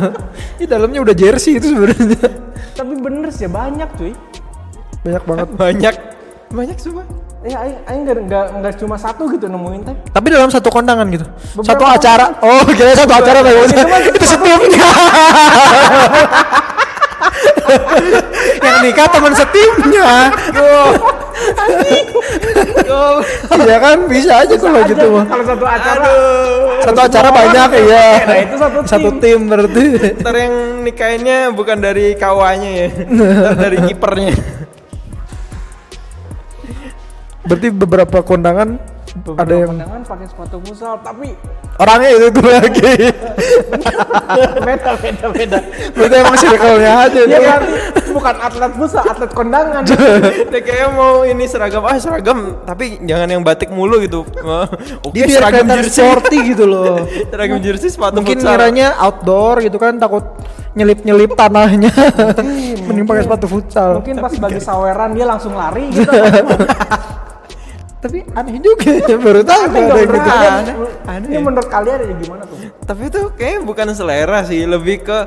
[0.59, 2.19] Ini dalamnya udah jersey itu sebenarnya.
[2.73, 4.13] tapi bener sih banyak cuy
[5.05, 5.49] Banyak banget.
[5.55, 5.95] banyak
[6.51, 7.05] banyak semua
[7.47, 11.07] ya aing aing nggak nggak nggak cuma satu gitu nemuin teh Tapi dalam satu kondangan
[11.15, 11.23] gitu.
[11.55, 12.27] Beberapa satu acara.
[12.43, 14.87] Oh, kira satu acara kayak Itu itu setimnya.
[18.67, 20.31] yang nikah teman setimnya.
[23.67, 25.25] Iya kan bisa aja kalau gitu mah.
[25.29, 26.07] kalau satu acara
[26.87, 28.09] Satu acara banyak ya.
[28.25, 28.89] nah itu satu tim.
[28.89, 29.85] Satu tim berarti.
[30.23, 30.55] Ntar yang
[30.87, 32.89] nikahinnya bukan dari kawanya ya,
[33.59, 34.56] dari kipernya.
[37.47, 38.69] Berarti beberapa kondangan
[39.17, 41.33] Beberapa ada yang kondangan pakai sepatu futsal tapi
[41.79, 42.93] orangnya itu itu lagi.
[44.67, 45.59] beda beda beda
[45.95, 49.83] berarti emang circle-nya aja ya berarti bukan atlet futsal atlet kondangan
[50.53, 54.27] Dia kayak mau ini seragam, ah seragam, tapi jangan yang batik mulu gitu.
[55.05, 56.03] Oke, biar seragam jersey.
[56.03, 57.01] sporty gitu loh.
[57.33, 58.53] seragam jersey sepatu Mungkin futsal.
[58.53, 60.25] ngiranya outdoor gitu kan takut
[60.77, 61.93] nyelip-nyelip tanahnya.
[62.85, 64.03] Mending pakai sepatu futsal.
[64.03, 66.11] mungkin pas bagi saweran dia langsung lari gitu
[68.07, 70.31] Tapi aneh juga ya baru tahu Aneh ada nggak yang gitu.
[70.31, 70.75] Aneh.
[71.05, 71.29] Aneh.
[71.29, 75.19] ini menurut kalian ya gimana tuh Tapi itu kayaknya bukan selera sih, lebih ke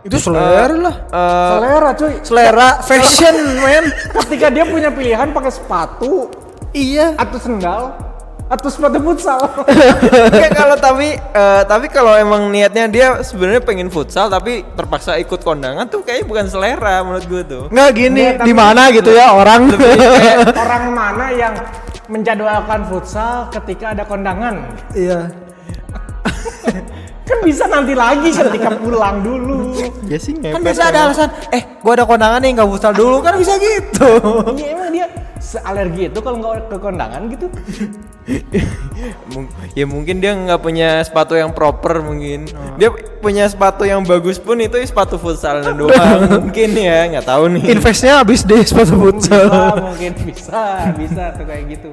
[0.00, 0.96] Itu selera lah.
[1.04, 3.84] eh, selera cuy Selera fashion, men.
[4.14, 6.30] ketika dia punya pilihan pakai sepatu
[6.70, 7.12] iya.
[7.14, 7.82] atau sendal
[8.48, 9.36] atau sepatu futsal
[10.32, 15.42] Kayak kalau tapi eh, tapi kalau emang niatnya dia sebenarnya pengen futsal tapi terpaksa ikut
[15.42, 17.62] kondangan tuh kayaknya bukan selera menurut gue tuh.
[17.68, 19.68] Nggak gini, Iya, di mana gitu ya orang.
[20.48, 21.52] orang mana yang
[22.08, 24.64] menjadwalkan futsal ketika ada kondangan
[24.96, 25.28] Iya.
[27.28, 29.76] kan bisa nanti lagi ketika pulang dulu
[30.08, 33.36] Ya sih Kan biasa ada alasan, eh gua ada kondangan nih nggak futsal dulu kan
[33.36, 34.08] bisa gitu.
[34.56, 35.06] Iya emang dia
[35.48, 37.48] sealergi itu kalau nggak ke kondangan gitu
[39.78, 42.44] ya mungkin dia nggak punya sepatu yang proper mungkin.
[42.76, 42.92] Dia
[43.24, 47.72] punya sepatu yang bagus pun itu sepatu futsal doang mungkin ya nggak tahu nih.
[47.72, 49.48] Investnya habis deh sepatu bisa futsal.
[49.80, 51.88] mungkin bisa bisa tuh kayak gitu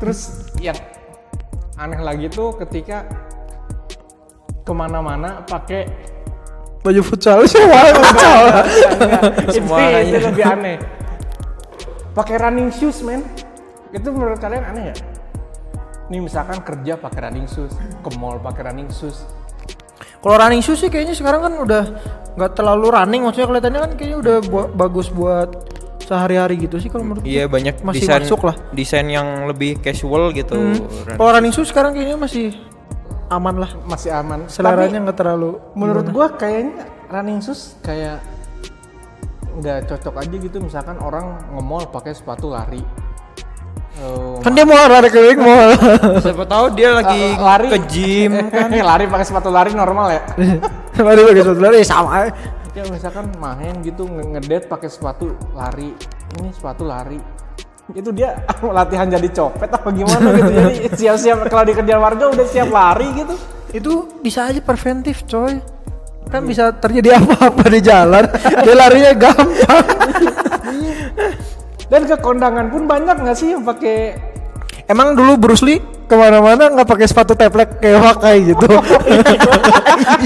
[0.00, 0.78] terus yang
[1.76, 3.04] aneh lagi tuh ketika
[4.62, 5.90] ke mana-mana pakai
[6.80, 8.42] Baju futsal semua futsal.
[8.96, 10.00] Enggak, itu, Semuanya.
[10.00, 10.76] itu lebih aneh
[12.10, 13.22] pakai running shoes men
[13.90, 14.96] itu menurut kalian aneh ya
[16.06, 19.22] nih misalkan kerja pakai running shoes ke mall pakai running shoes
[20.18, 21.84] Kalau running shoes sih kayaknya sekarang kan udah
[22.30, 25.48] nggak terlalu running, maksudnya kelihatannya kan kayaknya udah bu- bagus buat
[25.98, 28.56] sehari-hari gitu sih kalau menurut Iya banyak masih desain masuk lah.
[28.70, 30.52] desain yang lebih casual gitu.
[30.52, 30.76] Hmm.
[31.08, 32.52] Kalau running shoes sekarang kayaknya masih
[33.28, 33.70] aman lah.
[33.82, 35.56] masih aman Seleranya nggak terlalu.
[35.72, 38.20] menurut gua kayaknya running shoes kayak
[39.52, 42.82] nggak cocok aja gitu misalkan orang nge-mall pakai sepatu lari
[43.92, 45.76] Eh, kan dia mau lari keliling mau.
[46.24, 50.22] Siapa tahu dia lagi Eh, lari ke gym kan lari pakai sepatu lari normal ya
[51.04, 52.10] lari pakai sepatu lari sama.
[52.22, 52.32] aja.
[52.70, 55.90] ya misalkan main gitu nge- ngedate pakai sepatu lari
[56.32, 57.18] ini sepatu lari
[57.90, 62.70] itu dia latihan jadi copet apa gimana gitu jadi siap-siap kalau dikejar warga udah siap
[62.70, 63.34] lari gitu
[63.70, 65.58] Itu bisa aja preventif coy.
[66.28, 68.24] Kan bisa terjadi apa-apa di jalan.
[68.60, 69.84] dia larinya gampang.
[71.90, 74.14] dan ke kondangan pun banyak nggak sih yang pakai
[74.86, 75.78] Emang dulu Bruce Lee
[76.10, 78.66] ke mana-mana nggak pakai sepatu teplek kayak wakai gitu.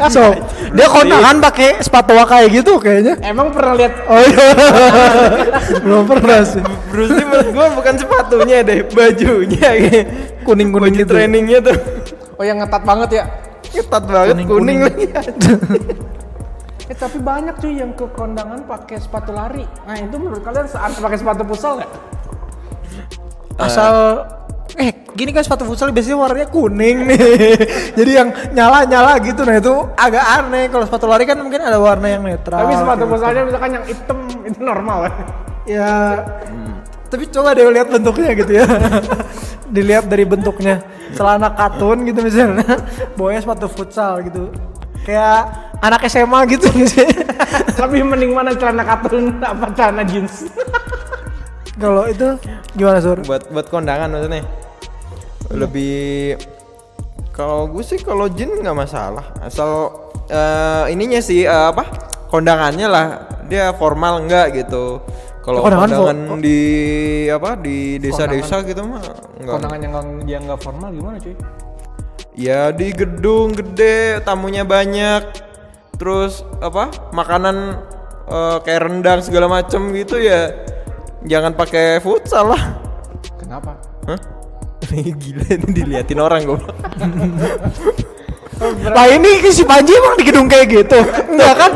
[0.08, 0.32] so
[0.72, 3.20] dia kondangan pakai sepatu wakai gitu kayaknya.
[3.20, 4.46] emang pernah lihat Oh iya.
[5.84, 6.64] Belum pernah sih.
[6.88, 10.04] Bruce Lee menurut gua bukan sepatunya deh, bajunya kayak
[10.44, 11.12] Kuning-kuning baju gitu.
[11.12, 11.76] trainingnya tuh
[12.36, 13.24] oh yang ngetat banget ya
[13.74, 14.78] ketat banget kuning, Kuning-kuning.
[14.86, 15.06] lagi.
[16.92, 20.92] eh tapi banyak cuy yang ke kondangan pakai sepatu lari nah itu menurut kalian saat
[20.92, 21.90] pakai sepatu futsal nggak
[23.54, 23.94] Asal
[24.74, 27.54] eh gini kan sepatu futsal biasanya warnanya kuning nih.
[27.98, 30.66] Jadi yang nyala-nyala gitu nah itu agak aneh.
[30.66, 32.66] Kalau sepatu lari kan mungkin ada warna yang netral.
[32.66, 33.12] tapi sepatu gitu.
[33.14, 35.14] futsalnya misalkan yang hitam itu normal ya
[35.64, 35.92] ya
[37.14, 38.66] tapi coba deh lihat bentuknya gitu ya
[39.74, 40.82] dilihat dari bentuknya
[41.14, 42.66] celana katun gitu misalnya
[43.16, 44.50] bawahnya sepatu futsal gitu
[45.06, 45.46] kayak
[45.78, 47.06] anak SMA gitu sih
[47.78, 50.50] lebih mending mana celana katun apa celana jeans
[51.74, 52.38] kalau itu
[52.78, 54.46] gimana sur buat buat kondangan maksudnya.
[55.50, 56.38] Lebih
[57.34, 59.34] kalau gue sih kalau jin nggak masalah.
[59.42, 59.90] Asal
[60.30, 61.82] eh, ininya sih eh, apa?
[62.30, 63.06] Kondangannya lah.
[63.50, 65.02] Dia formal enggak gitu.
[65.44, 66.60] Kalau Kondangan kondangan, for- di
[67.28, 69.04] apa di desa-desa gitu mah
[69.36, 69.52] enggak.
[69.60, 69.92] kondangan yang
[70.24, 71.36] yang nggak formal gimana cuy
[72.34, 75.22] Ya di gedung gede, tamunya banyak.
[76.00, 76.90] Terus apa?
[77.14, 77.78] Makanan
[78.26, 80.50] eh, kayak rendang segala macem gitu ya.
[81.22, 82.62] Jangan pakai futsal lah.
[83.38, 83.78] kenapa
[84.10, 84.18] Hah?
[85.22, 86.60] Gila ini diliatin orang gue.
[88.94, 90.98] lah ini si Panji emang di gedung kayak gitu.
[91.30, 91.70] Enggak kan?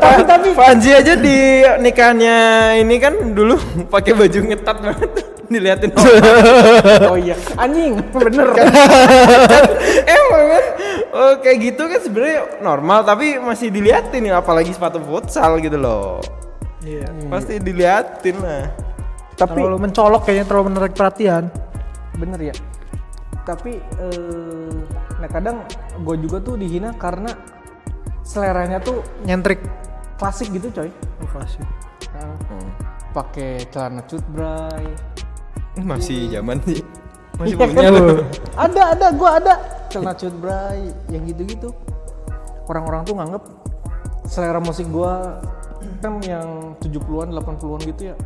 [0.00, 2.36] Tapi tapi Panji aja di nikahnya
[2.80, 3.56] ini kan dulu
[3.94, 5.10] pakai baju ngetat banget.
[5.46, 5.94] diliatin
[7.06, 7.38] oh iya.
[7.54, 8.50] Anjing bener.
[10.02, 10.64] Emang kan?
[11.14, 16.18] Oh, kayak gitu kan sebenarnya normal tapi masih diliatin ya apalagi sepatu futsal gitu loh.
[16.82, 17.30] Iya.
[17.30, 18.74] pasti diliatin lah.
[19.38, 21.46] Tapi Terlalu mencolok kayaknya terlalu menarik perhatian.
[22.16, 22.54] bener ya
[23.46, 24.74] tapi eh,
[25.16, 25.62] nah kadang
[26.02, 27.30] gue juga tuh dihina karena
[28.20, 29.62] seleranya tuh Nyentrik.
[30.18, 30.90] klasik gitu coy.
[31.22, 31.62] Oh, klasik.
[32.10, 32.34] Nah,
[33.14, 34.84] pakai celana cutbray
[35.78, 36.80] masih zaman sih.
[37.36, 37.80] Masih Iya punya.
[37.84, 37.92] kan?
[37.94, 38.04] lo
[38.66, 39.54] ada ada gue ada.
[39.92, 41.70] Celana cutbray yang gitu-gitu.
[42.66, 43.42] Orang-orang tuh nganggep
[44.26, 45.12] selera musik gue
[46.02, 48.16] kan yang 70-an 80-an gitu ya.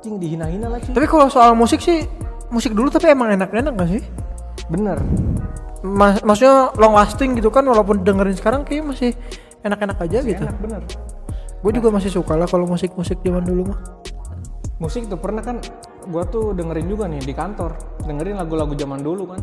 [0.00, 2.08] Cing dihina-hina lah cuy Tapi kalau soal musik sih,
[2.52, 4.04] musik dulu tapi emang enak-enak gak sih?
[4.68, 5.00] bener.
[5.82, 9.10] Mas, maksudnya long lasting gitu kan walaupun dengerin sekarang kayak masih
[9.66, 10.44] enak-enak aja gitu.
[10.44, 10.82] enak bener.
[11.62, 13.80] Gue juga masih suka lah kalau musik-musik zaman dulu mah.
[14.82, 15.62] musik tuh pernah kan
[16.10, 17.78] gua tuh dengerin juga nih di kantor.
[18.02, 19.40] Dengerin lagu-lagu zaman dulu kan.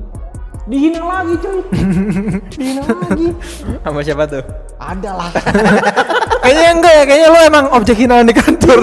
[0.68, 1.60] Dihina lagi cuy.
[2.60, 3.32] Dihina lagi.
[3.80, 4.44] Sama siapa tuh?
[4.76, 5.32] Ada lah
[6.50, 8.78] kayaknya enggak ya, kayaknya lo emang objek hinaan di kantor.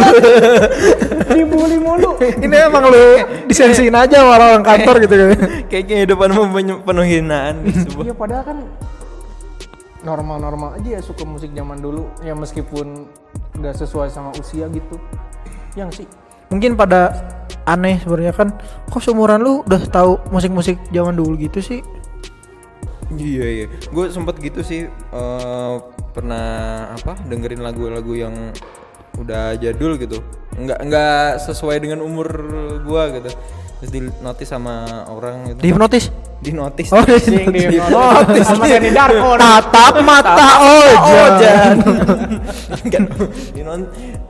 [1.34, 3.02] dibully mulu Ini emang lo
[3.50, 5.28] disensiin aja sama orang kantor gitu kan.
[5.66, 8.58] kayak kehidupan penuh, penuh hinaan sebuah iya padahal kan
[10.06, 13.10] normal-normal aja ya suka musik zaman dulu ya meskipun
[13.58, 14.96] nggak sesuai sama usia gitu
[15.74, 16.06] yang sih
[16.46, 17.10] Mungkin pada
[17.66, 18.54] aneh sebenarnya kan
[18.86, 21.80] kok seumuran lu udah tahu musik-musik zaman dulu gitu sih.
[23.06, 25.74] Iya iya, gue sempet gitu sih eh,
[26.10, 26.46] pernah
[26.90, 28.34] apa dengerin lagu-lagu yang
[29.16, 30.20] udah jadul gitu,
[30.58, 32.28] nggak nggak sesuai dengan umur
[32.84, 33.32] gua gitu,
[33.80, 36.12] terus di notice sama orang gitu, Dihipnotis.
[36.36, 41.76] Di notice, Oh, di notice sama Danny Darko Tatap mata Ojan.
[42.92, 43.02] Kan,
[43.50, 43.88] di non-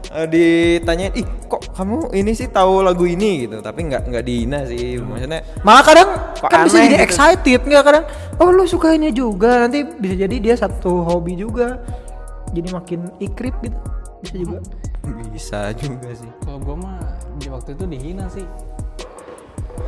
[0.09, 4.65] eh, ditanyain, ih kok kamu ini sih tahu lagu ini gitu, tapi nggak nggak dihina
[4.65, 7.05] sih, maksudnya Malah kadang Kok kan bisa jadi gitu.
[7.05, 8.05] excited nggak kadang.
[8.39, 11.83] Oh lu suka ini juga nanti bisa jadi dia satu hobi juga.
[12.55, 13.79] Jadi makin ikrip gitu.
[14.23, 14.59] Bisa juga.
[15.29, 16.31] bisa juga sih.
[16.41, 16.99] kalau gua mah
[17.37, 18.43] di waktu itu dihina sih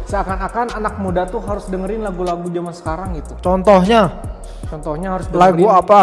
[0.05, 3.33] seakan-akan anak muda tuh harus dengerin lagu-lagu zaman sekarang gitu.
[3.39, 4.09] Contohnya?
[4.67, 6.01] Contohnya harus lagu dengerin- apa?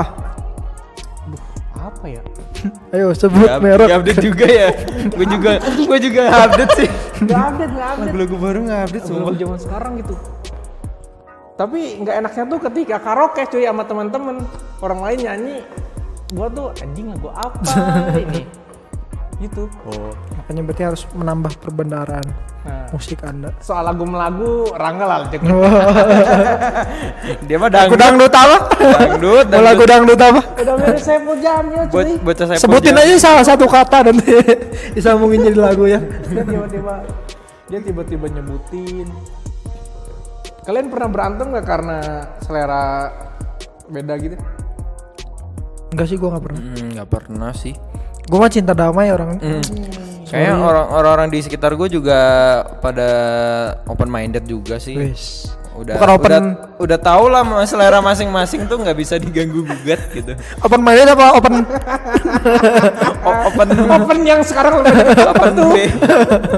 [1.25, 1.41] Aduh,
[1.75, 2.21] apa ya?
[2.93, 3.87] Ayo sebut Ya, merek.
[3.89, 4.69] ya update juga ya,
[5.05, 6.89] gue juga gue juga update sih.
[7.23, 8.05] nggak update nggak update.
[8.09, 9.21] Lagu-lagu baru nggak update semua.
[9.27, 10.15] lagu zaman sekarang gitu.
[11.55, 14.35] Tapi nggak enaknya tuh ketika karaoke cuy sama teman-teman.
[14.77, 15.55] Orang lain nyanyi
[16.33, 17.61] gua tuh anjing lagu apa
[18.17, 18.43] ini
[19.39, 20.11] gitu Oh.
[20.39, 22.27] Makanya berarti harus menambah perbendaharaan
[22.63, 23.51] nah, musik Anda.
[23.59, 25.41] soal lagu melagu Rangga lah cek
[27.47, 28.57] Dia mah dangdut, dangdut apa?
[28.79, 30.41] dangdut, Mau lagu dangdut apa?
[30.55, 34.31] udah mirip Jamil Buat cuy saya Sebutin aja salah satu kata nanti
[34.95, 35.99] disambungin jadi lagu ya.
[36.31, 36.93] dia tiba-tiba
[37.65, 39.09] dia tiba-tiba nyebutin
[40.65, 41.97] kalian pernah berantem nggak karena
[42.41, 43.09] selera
[43.89, 44.37] beda gitu
[45.95, 46.59] Enggak sih gua nggak pernah.
[46.59, 47.71] Hmm, nggak pernah sih.
[48.25, 49.37] Gua mah cinta damai orang.
[49.37, 49.61] Hmm.
[50.25, 52.17] Kayaknya orang- orang-orang di sekitar gue juga
[52.81, 53.07] pada
[53.85, 54.97] open minded juga sih.
[54.97, 55.47] Wis.
[55.71, 56.41] Udah, Bukan open- udah,
[56.81, 60.31] udah tau lah selera masing-masing tuh nggak bisa diganggu gugat gitu.
[60.59, 61.53] Open minded apa open
[63.27, 65.75] O- open open yang sekarang lebih open B.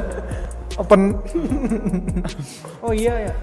[0.81, 1.01] open
[2.85, 3.33] Oh iya ya.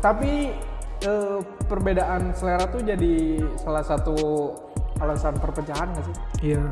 [0.00, 0.52] Tapi
[1.00, 3.14] eh, perbedaan selera tuh jadi
[3.56, 4.16] salah satu
[4.96, 6.16] alasan perpecahan gak sih?
[6.50, 6.62] Iya.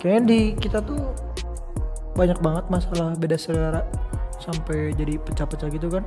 [0.00, 1.00] Kayaknya di kita tuh
[2.16, 3.82] banyak banget masalah beda selera
[4.40, 6.04] sampai jadi pecah-pecah gitu kan.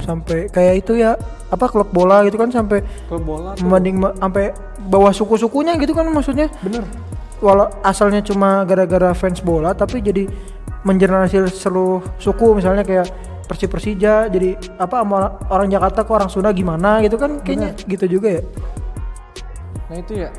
[0.00, 1.16] Sampai kayak itu ya
[1.50, 4.52] apa klub bola gitu kan sampai Klub bola membanding ma- sampai
[4.86, 6.48] bawah suku-sukunya gitu kan maksudnya.
[6.64, 6.84] bener.
[7.40, 10.28] Walau asalnya cuma gara-gara fans bola tapi jadi
[10.84, 13.08] mengeneralisir seluruh suku misalnya kayak
[13.48, 15.02] Persib Persija jadi apa
[15.50, 18.42] orang Jakarta ke orang Sunda gimana gitu kan kayaknya gitu juga ya.
[19.90, 20.30] Nah itu ya.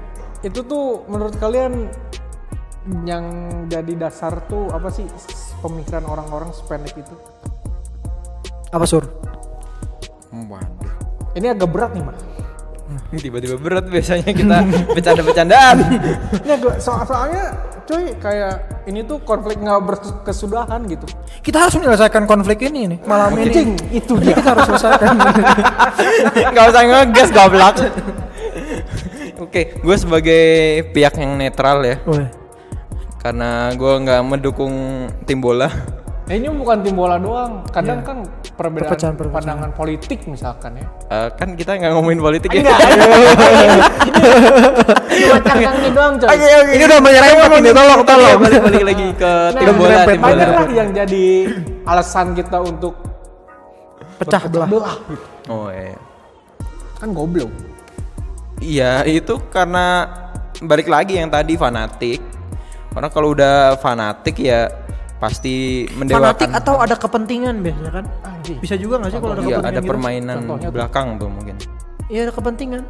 [0.42, 1.90] Itu tuh menurut kalian
[3.06, 3.26] yang
[3.70, 5.06] jadi dasar tuh apa sih
[5.62, 7.14] pemikiran orang-orang sependek itu?
[8.74, 9.06] Apa sur?
[10.32, 10.94] Waduh.
[11.38, 12.18] Ini agak berat nih, Mak.
[13.24, 14.58] Tiba-tiba berat biasanya kita
[14.96, 15.78] bercanda-bercandaan.
[16.50, 17.54] Ya, gua- so- soalnya
[17.86, 18.54] cuy kayak
[18.90, 21.06] ini tuh konflik nggak berkesudahan gitu.
[21.40, 23.78] Kita harus menyelesaikan konflik ini nih malam ini.
[23.94, 25.16] Itu Jadi kita harus selesaikan.
[26.50, 27.76] Gak usah ngegas goblok.
[29.52, 30.44] Oke, gue sebagai
[30.90, 32.00] pihak yang netral ya,
[33.20, 34.72] karena gue nggak mendukung
[35.28, 35.68] tim bola.
[36.24, 37.60] Ya, ini bukan tim bola doang.
[37.68, 38.24] Kadang kan
[38.56, 39.36] perbedaan Perpecahan- perpecahan.
[39.36, 40.88] pandangan politik misalkan ya.
[41.06, 42.64] Eh, kan kita nggak ngomongin politik ya.
[45.12, 46.32] Cuma cangkangnya doang coy.
[46.72, 48.38] Ini udah menyerempet ini tolong tolong.
[48.40, 50.46] balik balik lagi ke tim Nah, bola, tim bola.
[50.48, 51.26] lah yang jadi
[51.84, 52.96] alasan kita untuk
[54.16, 54.68] Pecah belah.
[54.70, 55.26] belah gitu.
[55.50, 56.00] Oh iya.
[56.96, 57.52] Kan goblok.
[58.62, 60.06] Iya itu karena
[60.62, 62.22] balik lagi yang tadi fanatik.
[62.94, 64.70] Karena kalau udah fanatik ya
[65.18, 66.38] pasti mendewakan.
[66.38, 68.06] Fanatik atau ada kepentingan biasanya kan?
[68.62, 69.90] Bisa juga nggak sih kalau ada Iya kepentingan ada gitu?
[69.90, 70.76] permainan Contohnya tuh.
[70.78, 71.56] belakang tuh mungkin.
[72.12, 72.82] Iya ada kepentingan.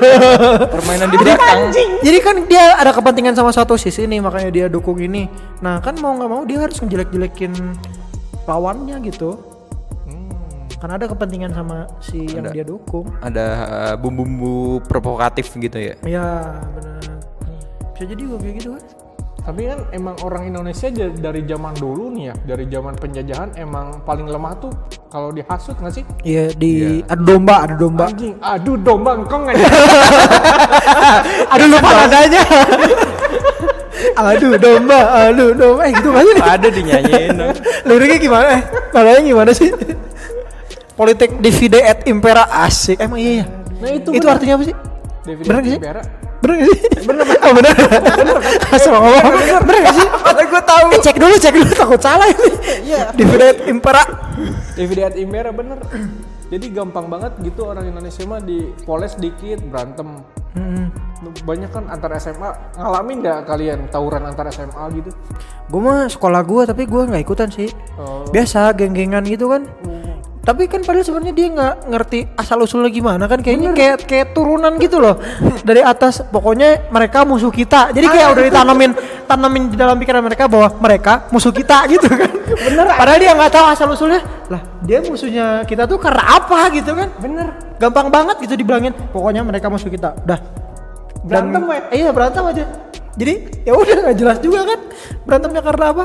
[0.74, 1.58] Permainan di belakang.
[2.02, 5.30] Jadi kan dia ada kepentingan sama satu sisi nih makanya dia dukung ini.
[5.62, 7.54] Nah kan mau nggak mau dia harus ngejelek-jelekin
[8.50, 9.38] lawannya gitu.
[10.78, 12.54] Karena ada kepentingan sama si yang Ada.
[12.54, 13.06] dia dukung.
[13.18, 15.94] Ada eh, bumbu-bumbu provokatif gitu ya.
[16.06, 16.28] Iya
[16.74, 17.02] benar.
[17.94, 18.84] Bisa jadi gue kayak gitu kan?
[19.48, 24.28] Tapi kan emang orang Indonesia dari zaman dulu nih ya, dari zaman penjajahan emang paling
[24.28, 24.68] lemah tuh
[25.08, 26.04] kalau dihasut nggak sih?
[26.20, 28.12] Iya di ada domba ada domba.
[28.12, 29.64] Anjing, aduh domba engkong aja.
[31.56, 32.42] Aduh lupa nadanya.
[34.20, 35.00] aduh domba,
[35.32, 35.82] aduh domba.
[35.88, 36.42] Eh gitu sih?
[36.44, 37.30] Ada dinyanyiin.
[37.34, 37.56] dong.
[37.88, 38.46] Liriknya gimana?
[38.52, 38.62] Eh,
[38.92, 39.70] nadanya gimana sih?
[40.98, 42.98] Politik divide et impera asik.
[42.98, 43.44] Emang iya ya?
[43.78, 44.34] Nah itu Itu bener.
[44.34, 44.74] artinya apa sih?
[45.22, 45.80] David bener nggak sih?
[46.38, 46.80] Bener gak sih?
[47.02, 47.74] Bener Oh bener
[48.70, 49.22] Asal ngomong
[49.60, 50.06] Bener gak sih?
[50.24, 50.84] Mana gue tahu.
[50.88, 52.50] Eh cek dulu cek dulu takut salah ini
[52.84, 54.02] Iya Divide et impera
[54.72, 55.78] David Ed Imbera bener.
[56.48, 60.22] Jadi gampang banget gitu orang Indonesia mah di poles dikit berantem.
[61.42, 65.10] Banyak kan antar SMA ngalamin nggak kalian tawuran antar SMA gitu?
[65.66, 68.22] Gue mah sekolah gue tapi gue nggak ikutan sih Oh.
[68.30, 69.66] Biasa geng-gengan gitu kan
[70.48, 74.80] tapi kan padahal sebenarnya dia nggak ngerti asal usulnya gimana kan kayaknya kayak kayak turunan
[74.80, 75.20] gitu loh.
[75.60, 77.92] Dari atas pokoknya mereka musuh kita.
[77.92, 78.90] Jadi kayak udah ditanamin
[79.28, 82.32] tanamin di dalam pikiran mereka bahwa mereka musuh kita gitu kan.
[82.64, 82.96] Bener.
[82.96, 87.12] Padahal dia nggak tahu asal usulnya lah dia musuhnya kita tuh karena apa gitu kan.
[87.20, 87.52] Bener.
[87.76, 90.16] Gampang banget gitu dibilangin pokoknya mereka musuh kita.
[90.24, 90.40] Udah
[91.28, 91.76] Dan- Berantem, we.
[91.92, 92.64] iya berantem aja.
[93.20, 93.34] Jadi
[93.68, 94.80] ya udah nggak jelas juga kan.
[95.28, 96.04] Berantemnya karena apa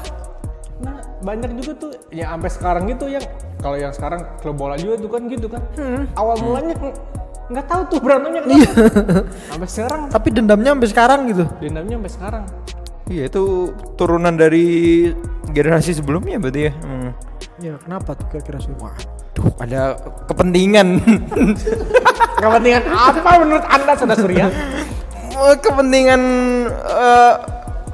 [1.24, 3.24] banyak juga tuh yang sampai sekarang gitu yang
[3.58, 5.64] kalau yang sekarang klub bola juga tuh kan gitu kan.
[6.14, 6.74] Awal mulanya
[7.48, 8.72] nggak- tahu tuh berantemnya kenapa.
[9.50, 12.44] sampai sekarang tapi dendamnya sampai sekarang gitu dendamnya sampai sekarang.
[13.04, 13.44] Iya itu
[13.94, 14.66] turunan dari
[15.48, 16.74] generasi sebelumnya berarti ya.
[16.74, 17.12] Hmm.
[17.60, 18.72] ya kenapa tuh kira-kira sih
[19.34, 20.88] Duh, ada kepentingan.
[22.44, 24.46] Kepentingan apa menurut anda sudah Surya?
[25.58, 26.22] Kepentingan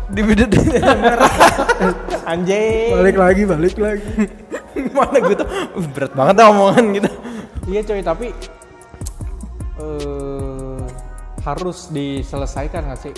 [0.10, 0.52] eh dividend
[2.32, 2.90] Anjing.
[2.98, 4.10] balik lagi balik lagi
[4.98, 7.10] mana gue tuh uh, berat banget dah omongan gitu.
[7.68, 8.28] Iya coy tapi
[9.80, 10.80] eh
[11.40, 13.14] harus diselesaikan nggak sih?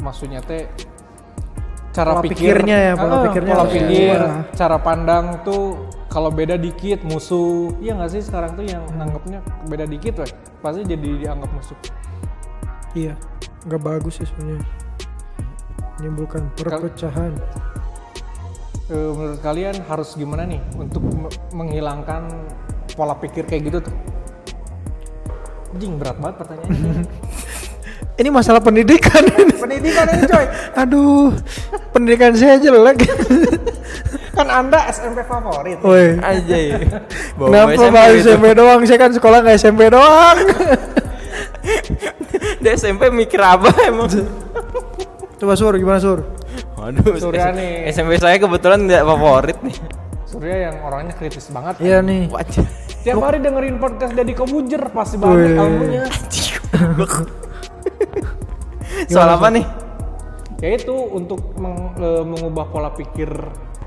[0.00, 0.66] Maksudnya teh
[1.94, 4.42] cara Pola pikir, pikirnya ya, pola Ah, pikirnya pola harus pikir, diubah.
[4.52, 5.64] cara pandang tuh
[6.10, 10.82] kalau beda dikit musuh, iya nggak sih sekarang tuh yang nanggapnya beda dikit, weh pasti
[10.82, 11.78] jadi dianggap musuh.
[12.94, 13.14] iya
[13.64, 14.62] nggak bagus sih sebenarnya
[15.96, 17.32] menimbulkan perpecahan
[18.84, 22.28] Eh, menurut kalian harus gimana nih untuk me- menghilangkan
[22.92, 23.94] pola pikir kayak gitu tuh?
[25.74, 27.08] Jing berat banget pertanyaannya.
[28.20, 29.24] ini masalah pendidikan
[29.56, 30.44] Pendidikan ini coy.
[30.84, 31.32] aduh
[31.90, 33.08] pendidikan saya jelek
[34.36, 35.80] Kan anda SMP favorit.
[35.80, 36.76] woi Aja ya.
[37.34, 40.36] kenapa bahas SMP doang saya kan sekolah nggak SMP doang
[42.60, 44.12] Dia SMP mikir apa emang?
[45.44, 46.24] Coba sur gimana sur
[46.74, 47.72] Waduh, Surya S- nih.
[47.90, 49.76] SMP saya kebetulan tidak favorit nih.
[50.24, 51.74] Surya yang orangnya kritis banget.
[51.78, 52.66] iya nih Wajah.
[53.00, 55.56] Tiap hari dengerin podcast Deddy Kobujer pasti banget Wih.
[55.56, 56.04] ilmunya.
[59.06, 59.64] Soal apa nih?
[60.58, 63.28] Ya itu untuk meng- e, mengubah pola pikir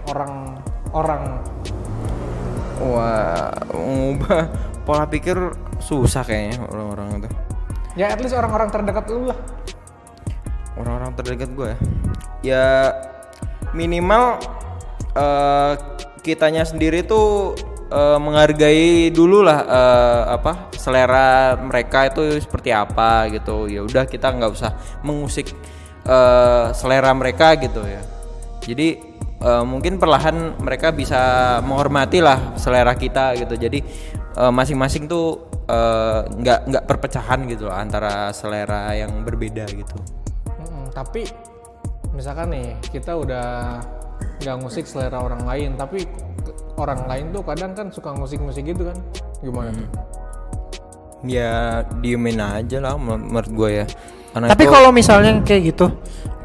[0.08, 0.62] orang
[0.94, 1.42] orang
[2.78, 4.46] Wah, mengubah
[4.84, 5.34] pola pikir
[5.80, 7.30] susah kayaknya orang-orang itu.
[7.98, 9.38] ya at least orang-orang terdekat lu lah.
[10.78, 11.78] Orang-orang terdekat gue ya.
[12.46, 12.66] Ya
[13.74, 14.38] minimal
[15.18, 15.74] eh,
[16.22, 17.58] kitanya sendiri tuh
[17.90, 23.68] eh, menghargai dulu lah eh, apa selera mereka itu seperti apa gitu.
[23.68, 24.72] Ya udah kita nggak usah
[25.04, 25.52] mengusik
[26.06, 28.02] eh, selera mereka gitu ya.
[28.64, 28.88] Jadi
[29.42, 33.58] eh, mungkin perlahan mereka bisa menghormati lah selera kita gitu.
[33.58, 33.80] Jadi
[34.38, 40.00] eh, masing-masing tuh nggak nggak perpecahan gitu antara selera yang berbeda gitu.
[40.98, 41.22] Tapi
[42.18, 43.78] misalkan nih kita udah
[44.42, 46.10] nggak musik selera orang lain, tapi
[46.82, 48.98] orang lain tuh kadang kan suka musik-musik gitu kan?
[49.46, 49.70] Gimana?
[49.70, 49.90] tuh?
[51.26, 53.86] ya diemin aja lah menur- menurut gue ya
[54.38, 55.90] Karena Tapi kalau misalnya kayak gitu,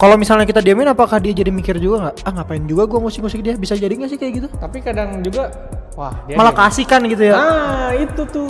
[0.01, 2.15] kalau misalnya kita diamin, apakah dia jadi mikir juga nggak?
[2.25, 3.53] Ah ngapain juga gua ngusik-ngusik dia?
[3.53, 4.49] Bisa jadi nggak sih kayak gitu?
[4.49, 5.53] Tapi kadang juga
[5.93, 7.35] wah dia Malah kasihkan gitu ya.
[7.37, 8.49] Ah, itu tuh.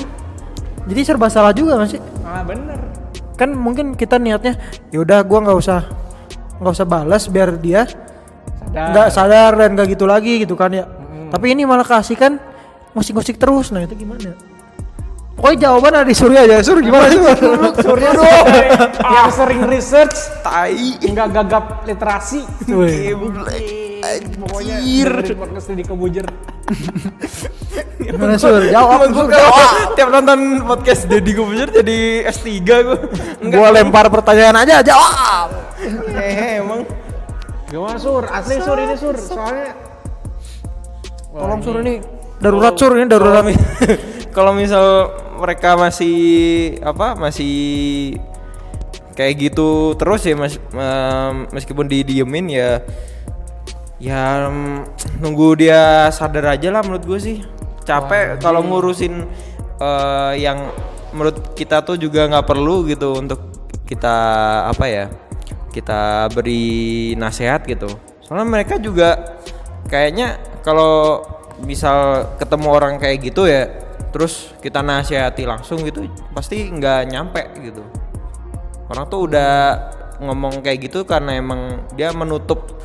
[0.86, 2.00] Jadi serba salah juga nggak sih?
[2.22, 2.78] Ah, bener.
[3.36, 4.58] Kan mungkin kita niatnya,
[4.92, 5.80] yaudah gua nggak usah
[6.62, 7.90] nggak usah balas biar dia
[8.72, 10.88] nggak sadar dan nggak gitu lagi gitu kan ya.
[11.32, 12.36] Tapi ini malah kasih kan
[12.96, 13.72] ngusik-ngusik terus.
[13.72, 14.36] Nah itu gimana?
[15.32, 16.60] Pokoknya jawaban ada di Surya aja.
[16.60, 17.18] Sur gimana sih?
[17.80, 18.28] Surya dong.
[19.00, 22.44] yang sering research, tai nggak gagap literasi.
[22.68, 23.16] Wih.
[24.02, 26.26] Pokoknya dengerin podcast di kebujer.
[28.02, 28.58] Gimana Sur?
[28.66, 29.06] Jawab.
[29.08, 29.54] Gua kalau
[29.94, 32.98] tiap nonton podcast Deddy Kobuzer jadi S3 gua.
[33.40, 35.48] Gua lempar pertanyaan aja jawab.
[36.12, 36.82] Eh, emang
[37.70, 38.26] Gimana sur?
[38.26, 39.14] Asli sur ini sur.
[39.14, 39.72] Soalnya
[41.32, 42.02] Tolong Sur ini
[42.36, 43.40] darurat Sur ini darurat.
[43.40, 43.62] kalau mi-
[44.36, 44.86] kalau misal
[45.38, 46.16] mereka masih
[46.82, 47.54] apa masih
[49.12, 50.58] kayak gitu terus ya mas
[51.48, 52.80] meskipun didiemin ya
[54.02, 54.50] ya
[55.22, 57.38] nunggu dia sadar aja lah menurut gue sih.
[57.86, 59.26] Capek kalau ngurusin
[59.78, 60.74] eh, yang
[61.14, 63.38] menurut kita tuh juga nggak perlu gitu untuk
[63.86, 64.16] kita
[64.66, 65.06] apa ya
[65.70, 67.86] kita beri nasihat gitu.
[68.26, 69.38] Soalnya mereka juga
[69.86, 71.22] kayaknya kalau
[71.62, 73.70] misal ketemu orang kayak gitu ya
[74.10, 77.86] terus kita nasihati langsung gitu pasti nggak nyampe gitu.
[78.90, 79.78] Orang tuh udah
[80.22, 82.82] ngomong kayak gitu karena emang dia menutup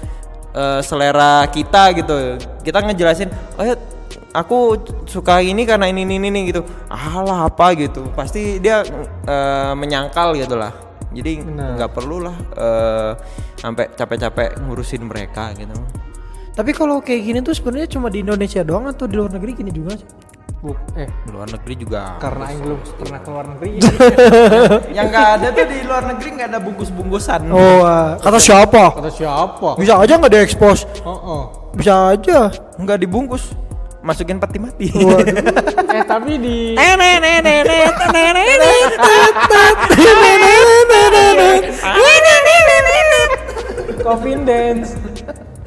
[0.54, 2.38] eh, selera kita gitu.
[2.64, 3.30] Kita ngejelasin
[3.60, 3.76] oh ya
[4.36, 4.78] aku
[5.10, 6.62] suka ini karena ini ini ini gitu.
[6.92, 7.74] Alah apa?
[7.76, 8.08] gitu.
[8.14, 8.84] Pasti dia
[9.26, 10.72] eh, menyangkal gitu lah.
[11.12, 13.12] Jadi nggak perlu lah eh,
[13.58, 15.74] sampai capek-capek ngurusin mereka gitu.
[16.58, 19.70] Tapi kalau kayak gini tuh sebenarnya cuma di Indonesia doang atau di luar negeri gini
[19.70, 20.10] juga sih?
[20.58, 23.72] Bu, eh luar negeri juga karena Aing belum pernah ke luar negeri.
[24.98, 28.98] yang nggak ada tuh di luar negeri nggak ada bungkus-bungkusan Oh, ah, kata siapa?
[28.98, 29.78] Kata siapa?
[29.78, 30.90] Bisa aja nggak diekspos?
[31.06, 31.44] Oh, oh.
[31.78, 32.50] Bisa aja.
[32.78, 33.54] nggak dibungkus
[34.02, 34.88] masukin peti mati
[35.98, 36.58] Eh tapi di
[44.08, 44.96] Confidence.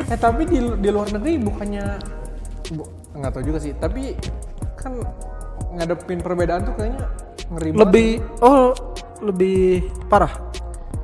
[0.09, 1.87] Eh tapi di di luar negeri bukannya
[2.73, 2.85] bu,
[3.15, 3.77] nggak tahu juga sih.
[3.77, 4.17] Tapi
[4.81, 4.93] kan
[5.77, 7.05] ngadepin perbedaan tuh kayaknya
[7.53, 7.83] ngeri banget.
[7.85, 8.11] Lebih
[8.41, 8.73] oh
[9.21, 9.61] lebih
[10.09, 10.33] parah.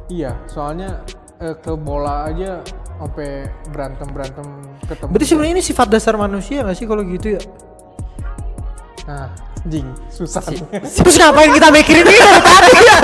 [0.08, 1.04] Iya, soalnya
[1.42, 2.64] eh, ke bola aja
[2.96, 4.46] sampai berantem berantem
[4.88, 5.10] ketemu.
[5.12, 7.42] Berarti sebenarnya ini sifat dasar manusia nggak sih kalau gitu ya?
[9.06, 9.28] Nah,
[9.68, 10.42] jing susah.
[10.48, 10.62] nih.
[10.82, 12.98] Terus ngapain kita mikirin ini dari tadi ya?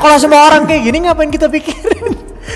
[0.00, 2.04] Kalau semua orang kayak gini ngapain kita pikirin?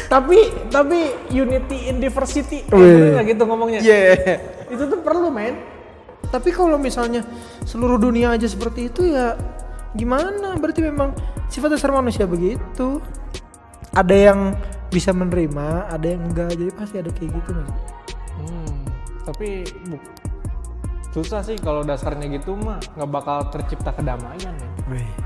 [0.07, 0.39] tapi
[0.71, 0.99] tapi
[1.31, 2.65] unity in diversity.
[2.67, 3.81] Eh, nggak gitu ngomongnya?
[3.83, 4.41] Iya.
[4.71, 5.70] Itu tuh perlu, men.
[6.31, 7.27] Tapi kalau misalnya
[7.67, 9.35] seluruh dunia aja seperti itu ya
[9.99, 10.55] gimana?
[10.57, 11.11] Berarti memang
[11.51, 13.03] sifat dasar manusia begitu.
[13.91, 14.55] Ada yang
[14.91, 16.55] bisa menerima, ada yang enggak.
[16.55, 17.71] Jadi pasti ada kayak gitu mas.
[18.39, 18.79] Hmm,
[19.27, 20.07] tapi bu-
[21.11, 24.71] susah sih kalau dasarnya gitu mah nggak bakal tercipta kedamaian ya.
[24.87, 25.20] Anjing.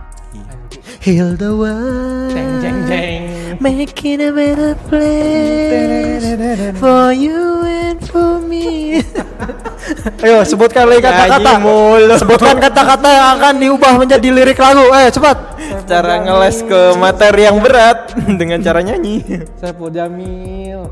[1.05, 3.23] Heal the world, Jeng jeng jeng.
[3.61, 6.25] making a better place
[6.81, 8.99] for you and for me.
[10.25, 11.61] Ayo sebutkan lagi kata-kata.
[12.17, 14.89] Sebutkan kata-kata yang akan diubah menjadi lirik lagu.
[14.89, 15.37] Ayo cepat.
[15.85, 19.21] cara ngeles ke materi yang berat dengan cara nyanyi
[19.61, 20.89] Saiful Jamil.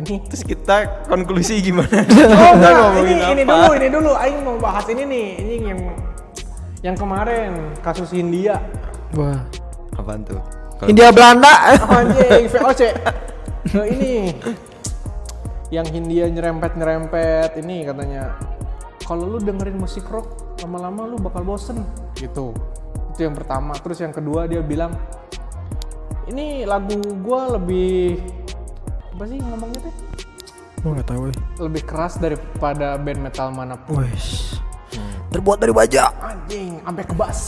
[0.00, 4.10] Ini terus kita konklusi gimana Oh ngomongin ini, ini dulu, ini dulu.
[4.16, 5.80] Aing mau bahas ini nih, ini yang
[6.80, 8.60] yang kemarin kasus Hindia.
[9.16, 9.42] Wah.
[9.98, 10.40] apaan tuh
[10.88, 11.76] India Belanda.
[11.84, 12.82] Oh, anjing, VOC.
[13.76, 14.32] Nah, ini
[15.68, 18.32] yang Hindia nyerempet-nyerempet ini katanya
[19.04, 21.84] kalau lu dengerin musik rock lama-lama lu bakal bosen
[22.16, 22.56] gitu.
[23.12, 23.76] Itu yang pertama.
[23.76, 24.96] Terus yang kedua dia bilang
[26.32, 28.16] ini lagu gua lebih
[29.12, 29.94] apa sih ngomongnya teh?
[30.80, 31.22] Gua nggak tahu.
[31.60, 34.00] Lebih keras daripada band metal mana pun.
[34.00, 34.56] Wes.
[35.30, 36.10] Terbuat dari baja.
[36.20, 37.38] anjing sampai kebas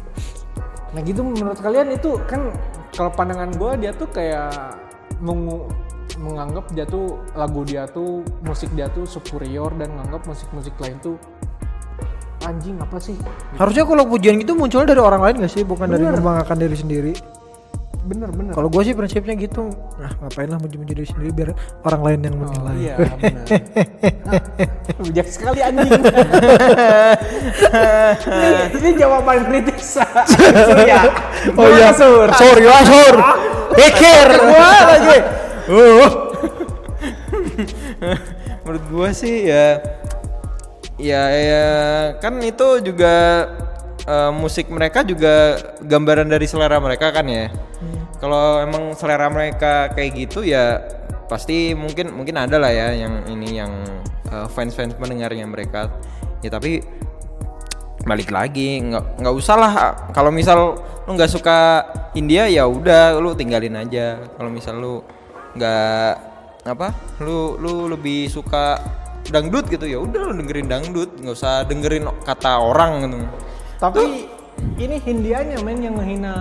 [0.94, 2.50] nah gitu menurut kalian itu kan
[2.90, 4.74] kalau pandangan gue dia tuh kayak
[5.18, 5.70] mengu-
[6.18, 11.16] menganggap dia tuh lagu dia tuh musik dia tuh superior dan menganggap musik-musik lain tuh
[12.42, 13.14] anjing apa sih
[13.54, 16.18] Harusnya kalau pujian gitu muncul dari orang lain gak sih, bukan dari Bener.
[16.18, 17.12] membanggakan diri sendiri.
[18.10, 18.52] Bener bener.
[18.52, 21.50] Kalau gue sih prinsipnya gitu, nah ngapain lah muji-muji diri sendiri biar
[21.86, 22.74] orang lain yang oh, menilai.
[22.82, 23.46] iya bener.
[24.26, 24.42] Ah,
[25.06, 25.90] bijak sekali anjing.
[27.70, 31.00] Ini, ini jawaban kritis Surya
[31.60, 33.14] Oh iya, Sur sorry lah sur,
[33.78, 35.18] pikir gua lagi.
[35.70, 36.08] Uh.
[38.66, 39.78] menurut gua sih ya
[40.98, 41.66] ya ya
[42.18, 43.46] kan itu juga
[44.04, 47.48] eh, musik mereka juga gambaran dari selera mereka kan ya.
[48.20, 50.76] Kalau emang selera mereka kayak gitu ya
[51.24, 53.72] pasti mungkin mungkin ada lah ya yang ini yang
[54.28, 55.88] eh, fans-fans pendengarnya mereka.
[56.44, 56.84] Ya tapi
[58.04, 59.72] balik lagi nggak nggak usah lah.
[60.12, 60.76] Kalau misal
[61.08, 61.58] lu nggak suka
[62.12, 64.20] India ya udah lu tinggalin aja.
[64.36, 65.00] Kalau misal lu
[65.56, 66.12] nggak
[66.68, 66.92] apa
[67.24, 68.76] lu lu lebih suka
[69.32, 71.16] dangdut gitu ya udah lu dengerin dangdut.
[71.24, 73.16] Nggak usah dengerin kata orang gitu.
[73.80, 74.28] Tapi
[74.76, 76.36] ini Hindianya men yang ngehina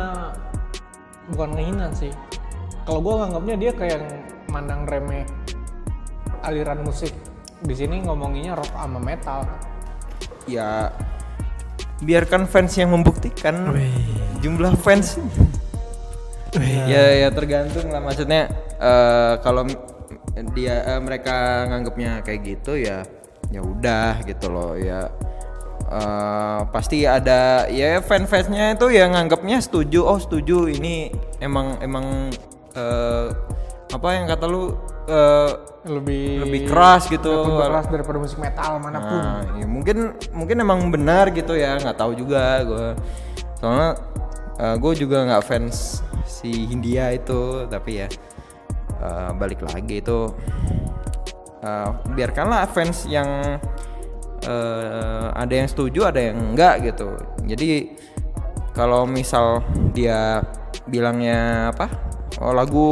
[1.34, 2.12] bukan ngehina sih.
[2.86, 4.00] Kalau gua nganggapnya dia kayak
[4.50, 5.26] mandang remeh
[6.42, 7.14] aliran musik.
[7.60, 9.44] Di sini ngomonginnya rock sama metal.
[10.50, 10.90] ya
[12.02, 13.70] biarkan fans yang membuktikan
[14.42, 15.22] jumlah fans
[16.90, 18.50] ya ya tergantung lah maksudnya
[18.82, 19.68] eh, kalau
[20.56, 23.06] dia eh, mereka nganggapnya kayak gitu ya
[23.52, 25.12] ya udah gitu loh ya
[25.90, 31.10] eh, pasti ada ya fan-fansnya itu yang nganggapnya setuju oh setuju ini
[31.42, 32.30] emang emang
[32.78, 33.28] eh,
[33.90, 34.78] apa yang kata lu
[35.10, 39.16] eh, Lebih lebih keras gitu lebih keras daripada musik metal mana pun.
[39.16, 42.88] Nah, ya mungkin mungkin emang benar gitu ya, nggak tahu juga gue.
[43.64, 43.96] Soalnya
[44.76, 48.12] gue juga nggak fans si Hindia itu, tapi ya
[49.00, 50.36] eh, balik lagi itu
[51.64, 53.56] eh, biarkanlah fans yang
[54.42, 57.16] eh, ada yang setuju, ada yang enggak gitu.
[57.44, 57.92] Jadi
[58.72, 59.60] kalau misal
[59.92, 60.40] dia
[60.86, 61.88] bilangnya apa?
[62.40, 62.86] Oh lagu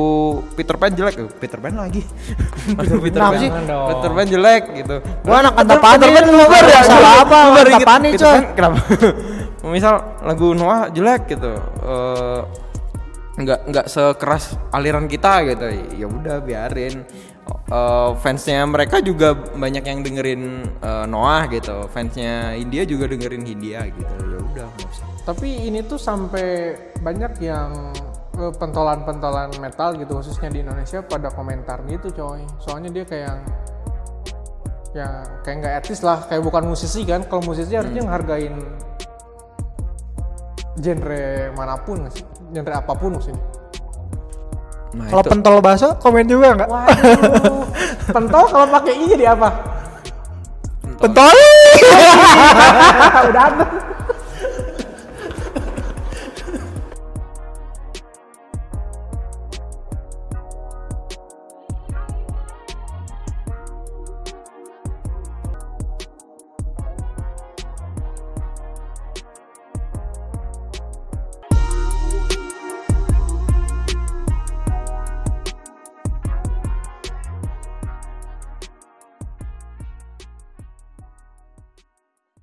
[0.54, 2.04] Peter Pan jelek, Eh, Peter Pan lagi.
[2.78, 3.48] Lagu Peter Pan, sih?
[3.88, 4.96] Peter Pan jelek gitu.
[5.24, 8.34] Gua anak Antapani Peter Pan nih, bubar nggak salah apa, inget Antapani, Peter coy.
[8.34, 8.78] Pan, Kenapa?
[9.68, 11.54] Misal lagu Noah jelek gitu.
[11.80, 12.40] eh,
[13.38, 15.66] nggak nggak sekeras aliran kita gitu.
[15.94, 17.06] Ya udah biarin.
[17.48, 20.44] Eh, fansnya mereka juga banyak yang dengerin
[20.84, 21.88] eh, Noah gitu.
[21.94, 24.14] Fansnya India juga dengerin Hindia gitu.
[24.20, 24.68] Ya udah.
[25.24, 27.94] Tapi ini tuh sampai banyak yang
[28.36, 32.44] eh, pentolan-pentolan metal gitu khususnya di Indonesia pada komentar gitu coy.
[32.60, 33.36] Soalnya dia kayak
[34.96, 37.24] ya kayak nggak etis lah, kayak bukan musisi kan.
[37.32, 38.56] Kalau musisi harusnya ngehargain
[40.78, 42.22] genre mana pun sih,
[42.58, 43.38] genre apa pun maksudnya.
[44.98, 46.70] Nah, Kalau pentol bakso komen juga nggak?
[46.74, 47.70] Waduh,
[48.10, 49.50] pentol kalau pakai i jadi apa?
[50.98, 51.30] Pentol.
[53.30, 53.66] Udah ada.